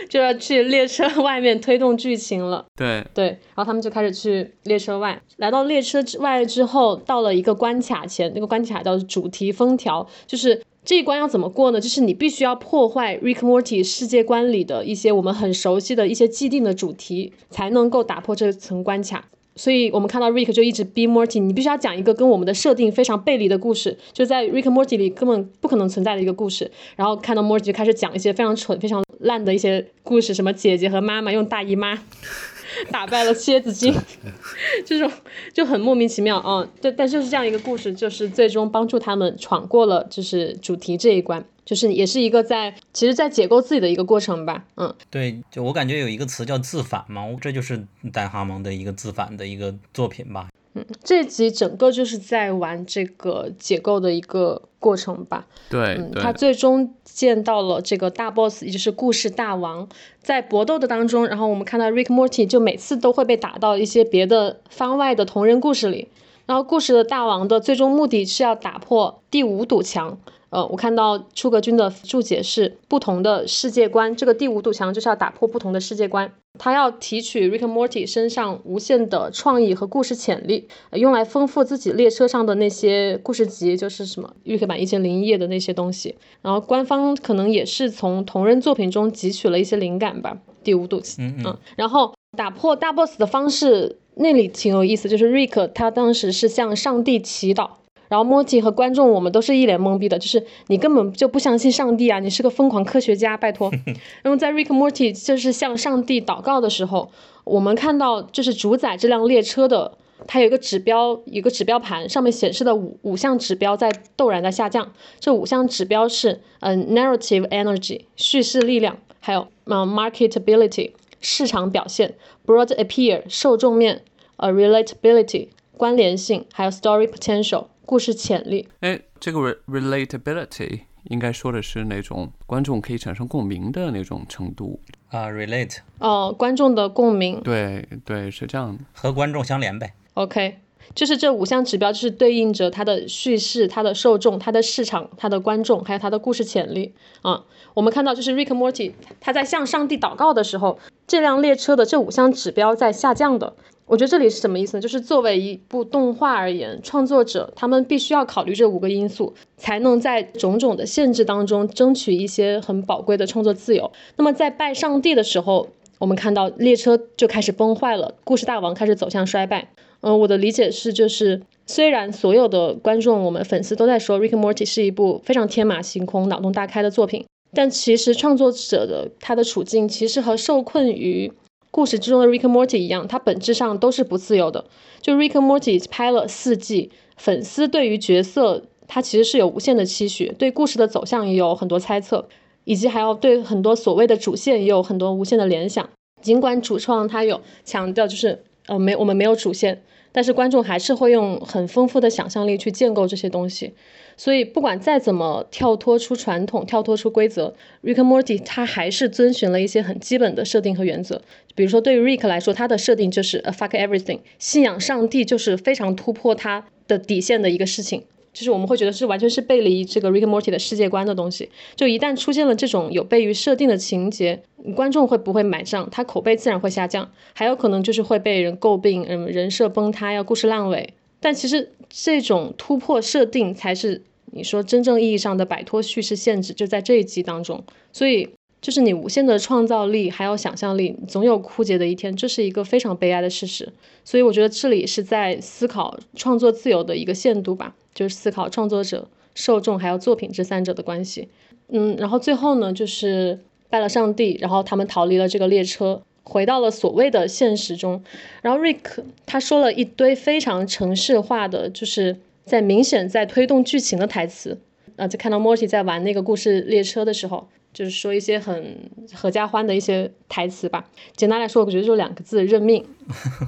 [0.08, 2.64] 就要去列车外面推动剧情了。
[2.76, 11.80] 对，对，然后他们就开始去列车外，来到列车之外之后，到了一个关卡前，那个关卡叫主题封条，就是这一关要怎么过呢？
[11.80, 19.24] 就是你必须要破坏 Rick Morty 世界观里的一些我们很熟悉的一些既定的主题，才能够打破这层关卡。
[19.58, 26.70] 所以我们看到 Rick 就一直逼 Morty，你必须要讲一个跟我们的设定非常背离的故事，就在 Rick Morty 里根本不可能存在的一个故事。
[26.94, 31.98] 然后看到 Morty 就开始讲一些非常蠢、非常烂的一些故事，什么姐姐和妈妈用大姨妈
[32.92, 33.92] 打败了蝎子精，
[34.86, 35.10] 这种
[35.52, 36.68] 就很莫名其妙啊、嗯。
[36.80, 44.64] 对，但就是这样一个故事，就是最终帮助他们闯过了就是主题这一关，就是也是一个在其实，在解构自己的一个过程吧。
[44.76, 50.48] 嗯，对，就我感觉有一个词叫自反嘛，这就是戴哈蒙的一个自反的一个作品吧。
[50.72, 55.46] 嗯这集整个就是在玩这个解构的一个过程吧。
[55.50, 59.86] 嗯，对嗯他最终见到了这个大 boss，也就是故事大王。
[60.22, 66.08] 在搏斗的当中，然后我们看到 Rick Morty 就每次都会被打到一些别的番外的同人故事里。
[66.46, 70.18] 然后故事的大王的最终目的是要打破第五堵墙。
[70.50, 76.32] 呃，我看到出格君的注解是不同的世界观，这个第五堵墙就是要打破不同的世界观。
[76.58, 86.16] 他要提取 Rick Morty 身上无限的创意和故事潜力，用来丰富自己列车上的那些故事集，就是什么预刻版一千零一夜的那些东西。
[86.42, 90.38] 然后官方可能也是从同人作品中汲取了一些灵感吧。
[90.64, 97.70] 第五堵，嗯嗯，然后打破大 boss 的方式那里挺有意思，就是 Rick 他当时是向上帝祈祷。
[98.08, 103.70] 然后莫蒂和观众，我们都是一脸懵逼的，就是你根本就不相信上帝啊，你是个疯狂科学家，拜托。
[104.22, 107.10] 然后在 Rick Morty 就是向上帝祷告的时候，
[107.44, 109.92] 我们看到就是主宰这辆列车的，
[110.26, 114.92] 它有一个指标，一个指标盘，上面显示的五五项指标在陡然的下降。
[115.20, 122.14] 这五项指标是，嗯，narrative energy 叙事力量，还有嗯 marketability 市场表现
[122.46, 124.02] ，broad appeal 受众面，
[124.36, 127.66] 呃 relatability 关联性，还有 story potential。
[127.88, 134.78] 故事潜力，哎，这个 relatability 应该说的是那种观众可以产生共鸣的那种程度
[135.08, 139.94] 啊，relate 哦，观众的共鸣，对对，是这样的，和观众相连呗。
[140.12, 140.58] OK，
[140.94, 147.46] 就是这五项指标，就是对应着它的叙事、它的受众、它的市场、它的观众，还有它的故事潜力啊。
[147.72, 153.54] 我们看到，就是 Rick Morty 他在向上帝祷告的时候，这辆列车的这五项指标在下降的。
[153.88, 154.80] 我觉得这里是什么意思呢？
[154.82, 163.90] 就是作为一部动画而言，创作者他们必须要考虑这五个因素，才能在种种的限制当中争取一些很宝贵的创作自由。
[164.16, 165.68] 那么在拜上帝的时候，
[165.98, 169.70] 我们看到列车就开始崩坏了，故事大王开始走向衰败。
[170.00, 177.24] 嗯，我的理解是，就是虽然所有的观众、我们粉丝都在说《Rick Morty》是一部非常天马行空、脑洞大开的作品，
[177.54, 181.32] 但其实创作者的他的处境其实和受困于。
[181.70, 184.64] 故事之中的 Rick Morty 一样，它本质上都是不自由的。
[185.00, 192.28] 就 Rick Morty 拍了四季，粉丝对于角色他其实是有无限的期许，对故事的走向也有很多猜测，
[192.64, 195.88] 以及还要对很多所谓的主线也有很多无限的联想。
[196.20, 203.74] 尽管主创他有强调，就是呃没我们没有主线，但是观众还是会用很丰富的想象力去建构这些东西。
[204.18, 207.54] 所以，不管再怎么跳脱出传统、跳脱出规则
[207.84, 211.22] ，Rick Morty 他还是遵循了一些很基本的设定和原则。
[211.54, 218.02] 比如说，对于 Rick 来说，他的设定就是 a fuck everything，信仰上帝就是非常突破他的底线的一个事情。
[218.32, 221.48] 就是我们会觉得是完全是背离这个 Rick Morty 的世界观的东西。
[221.76, 224.42] 就一旦出现了这种有悖于设定的情节，
[224.74, 225.88] 观众会不会买账？
[225.92, 230.94] 他口碑自然会下降，还有可能就是会被人诟病，嗯，人设崩塌，要故事烂尾。
[231.20, 234.02] 但其实这种突破设定才是。
[234.32, 237.64] 你说真正意义上的摆脱叙事限制，就在这一集当中。
[237.92, 238.28] 所以，
[238.60, 243.72] 就是你无限的创造力还有想象力，总有枯竭的一天，这是一个非常悲哀的事实。
[244.04, 251.28] 所以，我觉得这里是在思考创作自由的一个限度吧，就是思考创作者、受众还有作品这三者的关系。
[251.68, 253.38] 嗯，然后最后呢，就是
[253.70, 258.02] 拜了上帝，然后他们逃离了这个列车，回到了所谓的现实中。
[258.42, 262.16] 然后 Rick 他说了一堆非常城市化的，就是。
[262.48, 264.58] 在明显在推动剧情的台词，
[264.96, 270.86] 啊，就看到 Morty 在玩那个故事列车的时候，就是说一些很合家欢的一些台词吧。
[271.14, 272.84] 简单来说，我觉得就两个字：认命。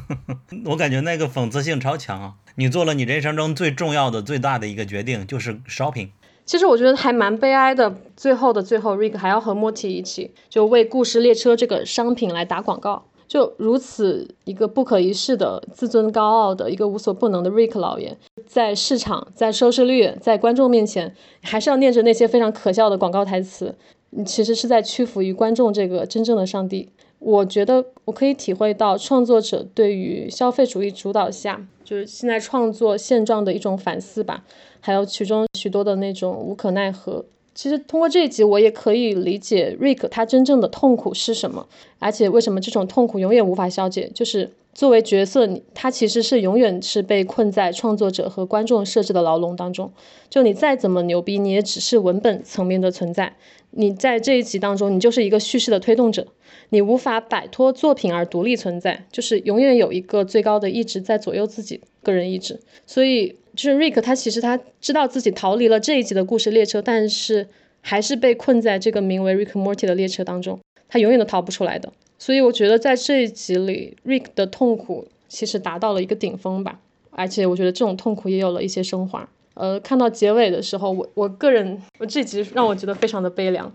[0.67, 2.35] 我感觉那个讽刺性超强啊！
[2.57, 6.11] 你做了你人生中最重要的、最大的一个决定，就是 shopping。
[6.45, 7.97] 其实我觉得还蛮悲哀的。
[8.17, 13.07] 最后的最后，Rick 还要和 Morty 一起，就为故事列车这个商品来打广告。
[13.31, 23.73] 就如此一个不可一世的自尊高傲的一个无所不能的 Rick 老爷，在市场、在收视率、在观众面前，还是要念着那些非常可笑的广告台词。
[24.11, 26.89] 你其实是在屈服于观众这个真正的上帝。
[27.21, 34.43] 我觉得我可以体会到创作者对于消费主义主导下，就是现在创作现状的一种反思吧，
[34.81, 37.25] 还有其中许多的那种无可奈何。
[37.61, 44.11] 其实通过这一集，我也可以理解 Rick 他真正的痛苦是什么，而且为什么这种痛苦永远无法消解。
[44.15, 49.93] 就是作为角色，他其实是永远是被困在创作者和观众设置的牢笼当中。
[50.31, 53.37] 就你再怎么牛逼，你也只是文本层面的存在。
[53.73, 56.29] 你在这一集当中，你就是一个叙事的推动者，
[56.71, 62.59] 你无法摆脱作品而独立存在，就是永远有一个最高的意志在左右自己个人意志。
[62.87, 63.37] 所以。
[63.57, 67.49] 就是 Rick，他其实他知道自己逃离了这一集的故事列车，但是
[67.81, 71.93] 还是被困在这个名为 Rick Morty 的列车当中，他永远都逃不出来的。
[72.19, 76.79] 所以我觉得在这一集里，Rick 的痛苦其实达到了一个顶峰吧，
[77.11, 79.29] 而且我觉得这种痛苦也有了一些升华。
[79.55, 83.71] 呃，看到结尾的时候，我我个人，我这集让我觉得非常的悲凉。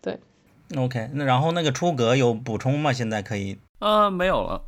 [0.00, 0.18] 对
[0.76, 2.92] ，OK，那然后那个出格有补充吗？
[2.92, 3.56] 现在可以？
[3.80, 4.62] 呃，没有了。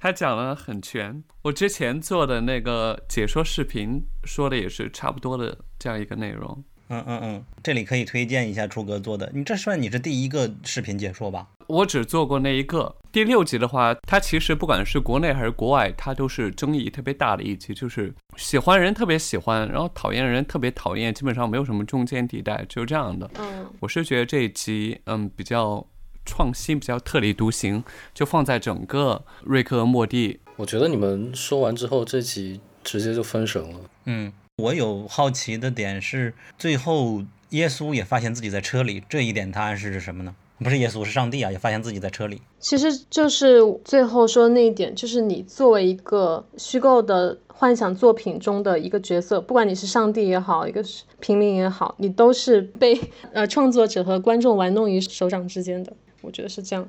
[0.00, 1.22] 他讲了很全。
[1.42, 6.64] 我之前做的那个解说视频说的也是差不多的这样一个内容。
[6.88, 11.46] 嗯嗯嗯，这里可以推荐一下初哥做的，你这算你是第一个视频解说吧？
[11.68, 12.96] 我只做过那一个。
[13.12, 23.30] 第六集的话，它其实不管是国内还是国外，它都是争议特别大的一集，就是喜欢人特别喜欢，然后讨厌人特别讨厌，基本上没有什么中间地带，就这样的。
[23.38, 25.86] 嗯，我是觉得这一集，嗯，比较
[26.30, 27.82] 创新，比较特立独行，
[28.14, 30.38] 就放在整个瑞克和莫蒂。
[30.54, 33.80] 我觉得你们说完之后，这集直接就分神了。
[34.04, 40.34] 嗯，我有好奇的点是，最后耶稣也发现自己在车里，这一点它暗示着什么呢？
[40.62, 42.40] 不是耶稣，是上帝啊，也发现自己在车里。
[42.60, 53.00] 其实就是最后说的那一点，就是你作为一个虚构的幻想作品中的一个角色，不管你是上帝也好，一个是平民也好，你都是被
[53.32, 55.90] 呃创作者和观众玩弄于手掌之间的。
[56.20, 56.88] 我觉得是这样。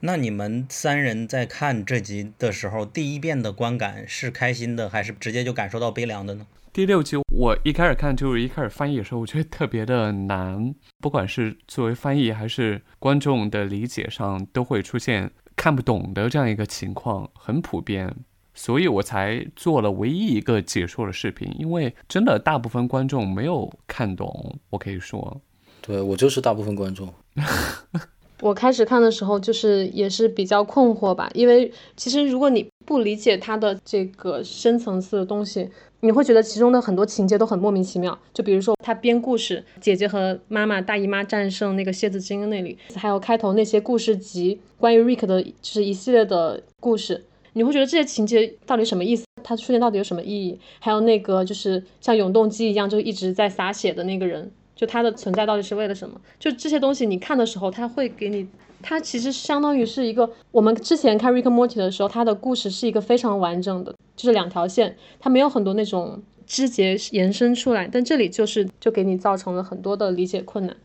[0.00, 6.46] 那你们三人在看这集的时候，第一遍的观感是开心的，还是直接就感受到悲凉的呢？
[6.72, 18.12] 第六集我一开始看就是一开始翻译的时候，我觉得特别的难，不管是作为翻译还是观众的理解上，都会出现看不懂的这样一个情况，很普遍，
[18.54, 25.40] 所以我才做了唯一一个解说的视频，因为真的大部分观众没有看懂，我可以说，
[25.82, 27.12] 对我就是大部分观众。
[28.42, 35.70] 我开始看的时候，就是也是比较困惑吧，因为其实如果你不理解它的这个深层次的东西，
[36.00, 38.18] 你会觉得其中的很多情节都很莫名其妙。
[38.34, 49.24] 就比如说他编故事，姐姐和妈妈、大姨妈战胜那个蝎子精那里，还有开头那些故事集，关于 Rick 的，就是一系列的故事，你会觉得这些情节到底什么意思？
[49.44, 50.58] 它出现到底有什么意义？
[50.80, 54.50] 还有那个就是像永动机一样，就一直在洒血的那个人。
[54.74, 56.20] 就它的存在到底是为了什么？
[56.38, 58.46] 就这些东西，你看的时候，它会给你，
[58.82, 67.88] 它其实相当于是一个我们之前看 Rick Morty 的时候，它的故事是一个非常完整的，就是两条线，它没有很多那种枝节延伸出来。
[67.90, 70.76] 但这里就是就给你造成了很多的理解困难。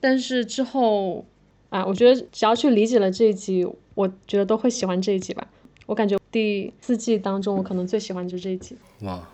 [0.00, 1.24] 但是之后
[1.70, 5.46] 啊，我觉得只要去理解了这一集，我觉得都会喜欢这一集吧。
[5.86, 8.76] 我感觉第四季当中，我可能最喜欢就是这一集。
[9.02, 9.26] 哇。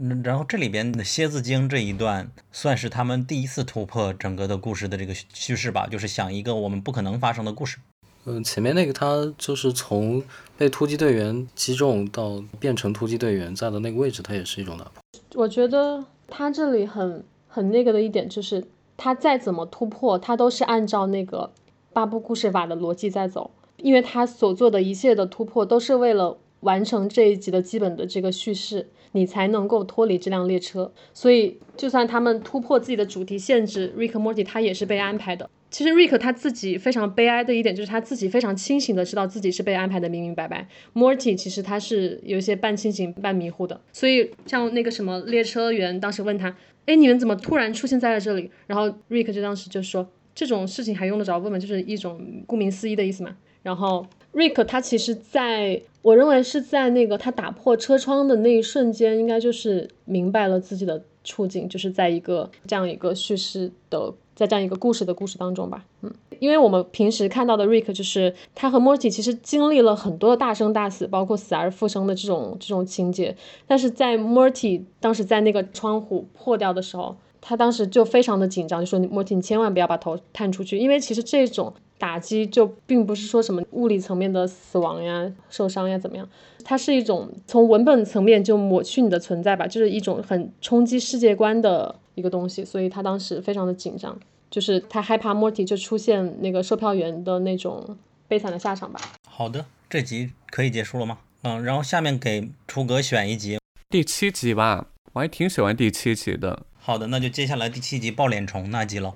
[0.00, 7.78] 嗯，然后这里边的蝎子精这一段算是他们第一次突破整个的故事的这个叙事吧，就是想一个我们不可能发生的故事。
[8.24, 10.20] 嗯，前面那个他就是从
[10.58, 14.92] 被突击队员击中到变成突击队员在的那个位置，他也是一种打破。
[15.34, 18.64] 我觉得他这里很很那个的一点就是，
[18.96, 21.52] 他再怎么突破，他都是按照那个
[21.92, 28.88] 八部故事法的逻辑在走，因为他所做的一切的突破都是为了完成这一集的基本的这个叙事。
[29.16, 35.48] 你才能够脱离这辆列车，所以就算他们突破自己的主题限制，Rick Morty 他也是被安排的。
[35.70, 40.66] 其实 Rick 他自己非常悲哀的一点就是他自己非常清醒的知道自己是被安排的明明白白。
[40.94, 46.56] Morty 其实他是有一些半清醒半迷糊的，所以像那个什么列车员当时问他，
[46.86, 48.50] 哎，你们怎么突然出现在了这里？
[48.66, 51.56] 然后 Rick 就当时就说，这种事情还用得着问吗？
[51.56, 53.36] 就是一种顾名思义的意思嘛。
[53.62, 54.04] 然后。
[54.34, 65.84] Rick 他其实在我认为是在那个他打破车窗的那一瞬间，应该就是明白了自己的处境，就是在一个这样一个叙事的，在这样一个故事的故事当中吧。
[66.02, 73.34] 嗯，因为我们平时看到的 Rick 就是他和 Morty 其实经历了很多的大生大死，包括死而复生的这种这种情节，
[73.66, 77.16] 但是在 Morty 当时在那个窗户破掉的时候，
[77.46, 81.74] 他当时就非常的紧张，就说 Morty 你千万不要把头探出去，因为其实这种。
[81.96, 86.28] 打击就并不是说什么物理层面的死亡呀、受伤呀怎么样，
[86.64, 94.18] 它是一种从文本层面就抹去你的存在吧，就是一种很冲击世界观的一个东西，所以他当时非常的紧张，
[94.50, 99.00] 就是他害怕 Morty 就出现那个售票员的那种悲惨的下场吧。
[99.30, 101.18] 好的，这集可以结束了吗？
[101.42, 106.64] 嗯，然后下面给楚格选一集，第七集吧，我还挺喜欢第七集的。
[106.83, 109.15] 好的，那就接下来第七集爆脸虫那集了。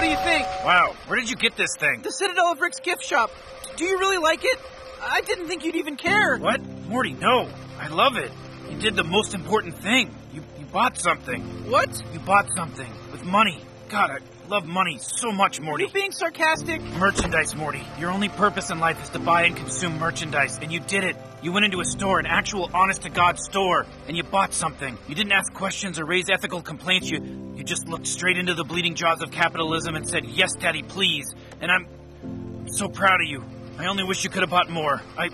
[0.00, 0.46] do you think?
[0.64, 2.02] Wow, where did you get this thing?
[2.02, 3.30] The Citadel of Rick's gift shop.
[3.76, 4.58] Do you really like it?
[5.02, 6.38] I didn't think you'd even care.
[6.38, 6.60] What?
[6.88, 7.48] Morty, no.
[7.78, 8.30] I love it.
[8.70, 10.10] You did the most important thing.
[10.32, 11.42] You, you bought something.
[11.70, 11.90] What?
[12.12, 13.60] You bought something with money.
[13.88, 14.18] God, I,
[14.49, 15.83] love money so much, Morty.
[15.83, 16.81] Are you being sarcastic?
[16.81, 17.83] Merchandise, Morty.
[17.99, 21.15] Your only purpose in life is to buy and consume merchandise, and you did it.
[21.41, 24.97] You went into a store, an actual honest to God store, and you bought something.
[25.07, 27.09] You didn't ask questions or raise ethical complaints.
[27.09, 30.83] You you just looked straight into the bleeding jaws of capitalism and said, "Yes, Daddy,
[30.83, 33.43] please." And I'm so proud of you.
[33.77, 35.01] I only wish you could have bought more.
[35.17, 35.29] I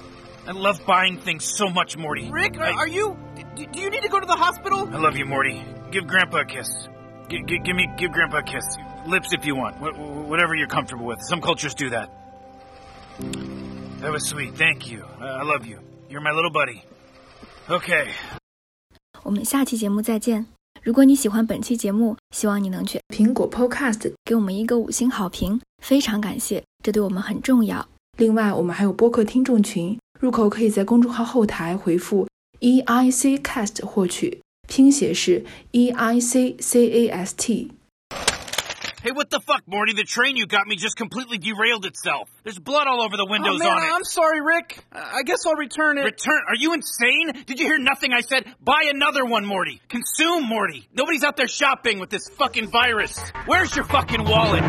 [0.47, 2.29] I love buying things so much, Morty.
[2.31, 3.17] Rick, I, are you?
[3.55, 4.89] Do you need to go to the hospital?
[4.91, 5.63] I love you, Morty.
[5.91, 6.87] Give Grandpa a kiss.
[7.29, 8.65] G- g- give me, give Grandpa a kiss
[9.07, 9.75] lips if you want.
[9.77, 11.19] Wh- whatever you're comfortable with.
[11.21, 12.09] Some cultures do that.
[14.01, 14.55] That was sweet.
[14.55, 15.03] Thank you.
[15.19, 15.79] I, I love you.
[16.09, 16.81] You're my little buddy.
[17.67, 18.07] Okay.
[19.23, 20.47] 我们下期节目再见。
[20.83, 27.87] 如果你喜欢本期节目，希望你能去苹果 Podcast 给我们一个五星好评，非常感谢，这对我们很重要。
[28.17, 32.27] 另外，我们还有播客听众群，入口可以在公众号后台回复
[32.59, 37.71] E I C Cast 获取，拼写是 E I C C A S T。
[39.03, 39.93] Hey, what the fuck, Morty?
[39.93, 42.29] The train you got me just completely derailed itself.
[42.43, 43.91] There's blood all over the oh, windows oh, man, on it.
[43.95, 44.77] I'm sorry, Rick.
[44.91, 46.03] I guess I'll return it.
[46.03, 46.39] Return?
[46.47, 47.31] Are you insane?
[47.47, 48.45] Did you hear nothing I said?
[48.63, 49.81] Buy another one, Morty.
[49.89, 50.87] Consume, Morty.
[50.93, 53.19] Nobody's out there shopping with this fucking virus.
[53.47, 54.61] Where's your fucking wallet?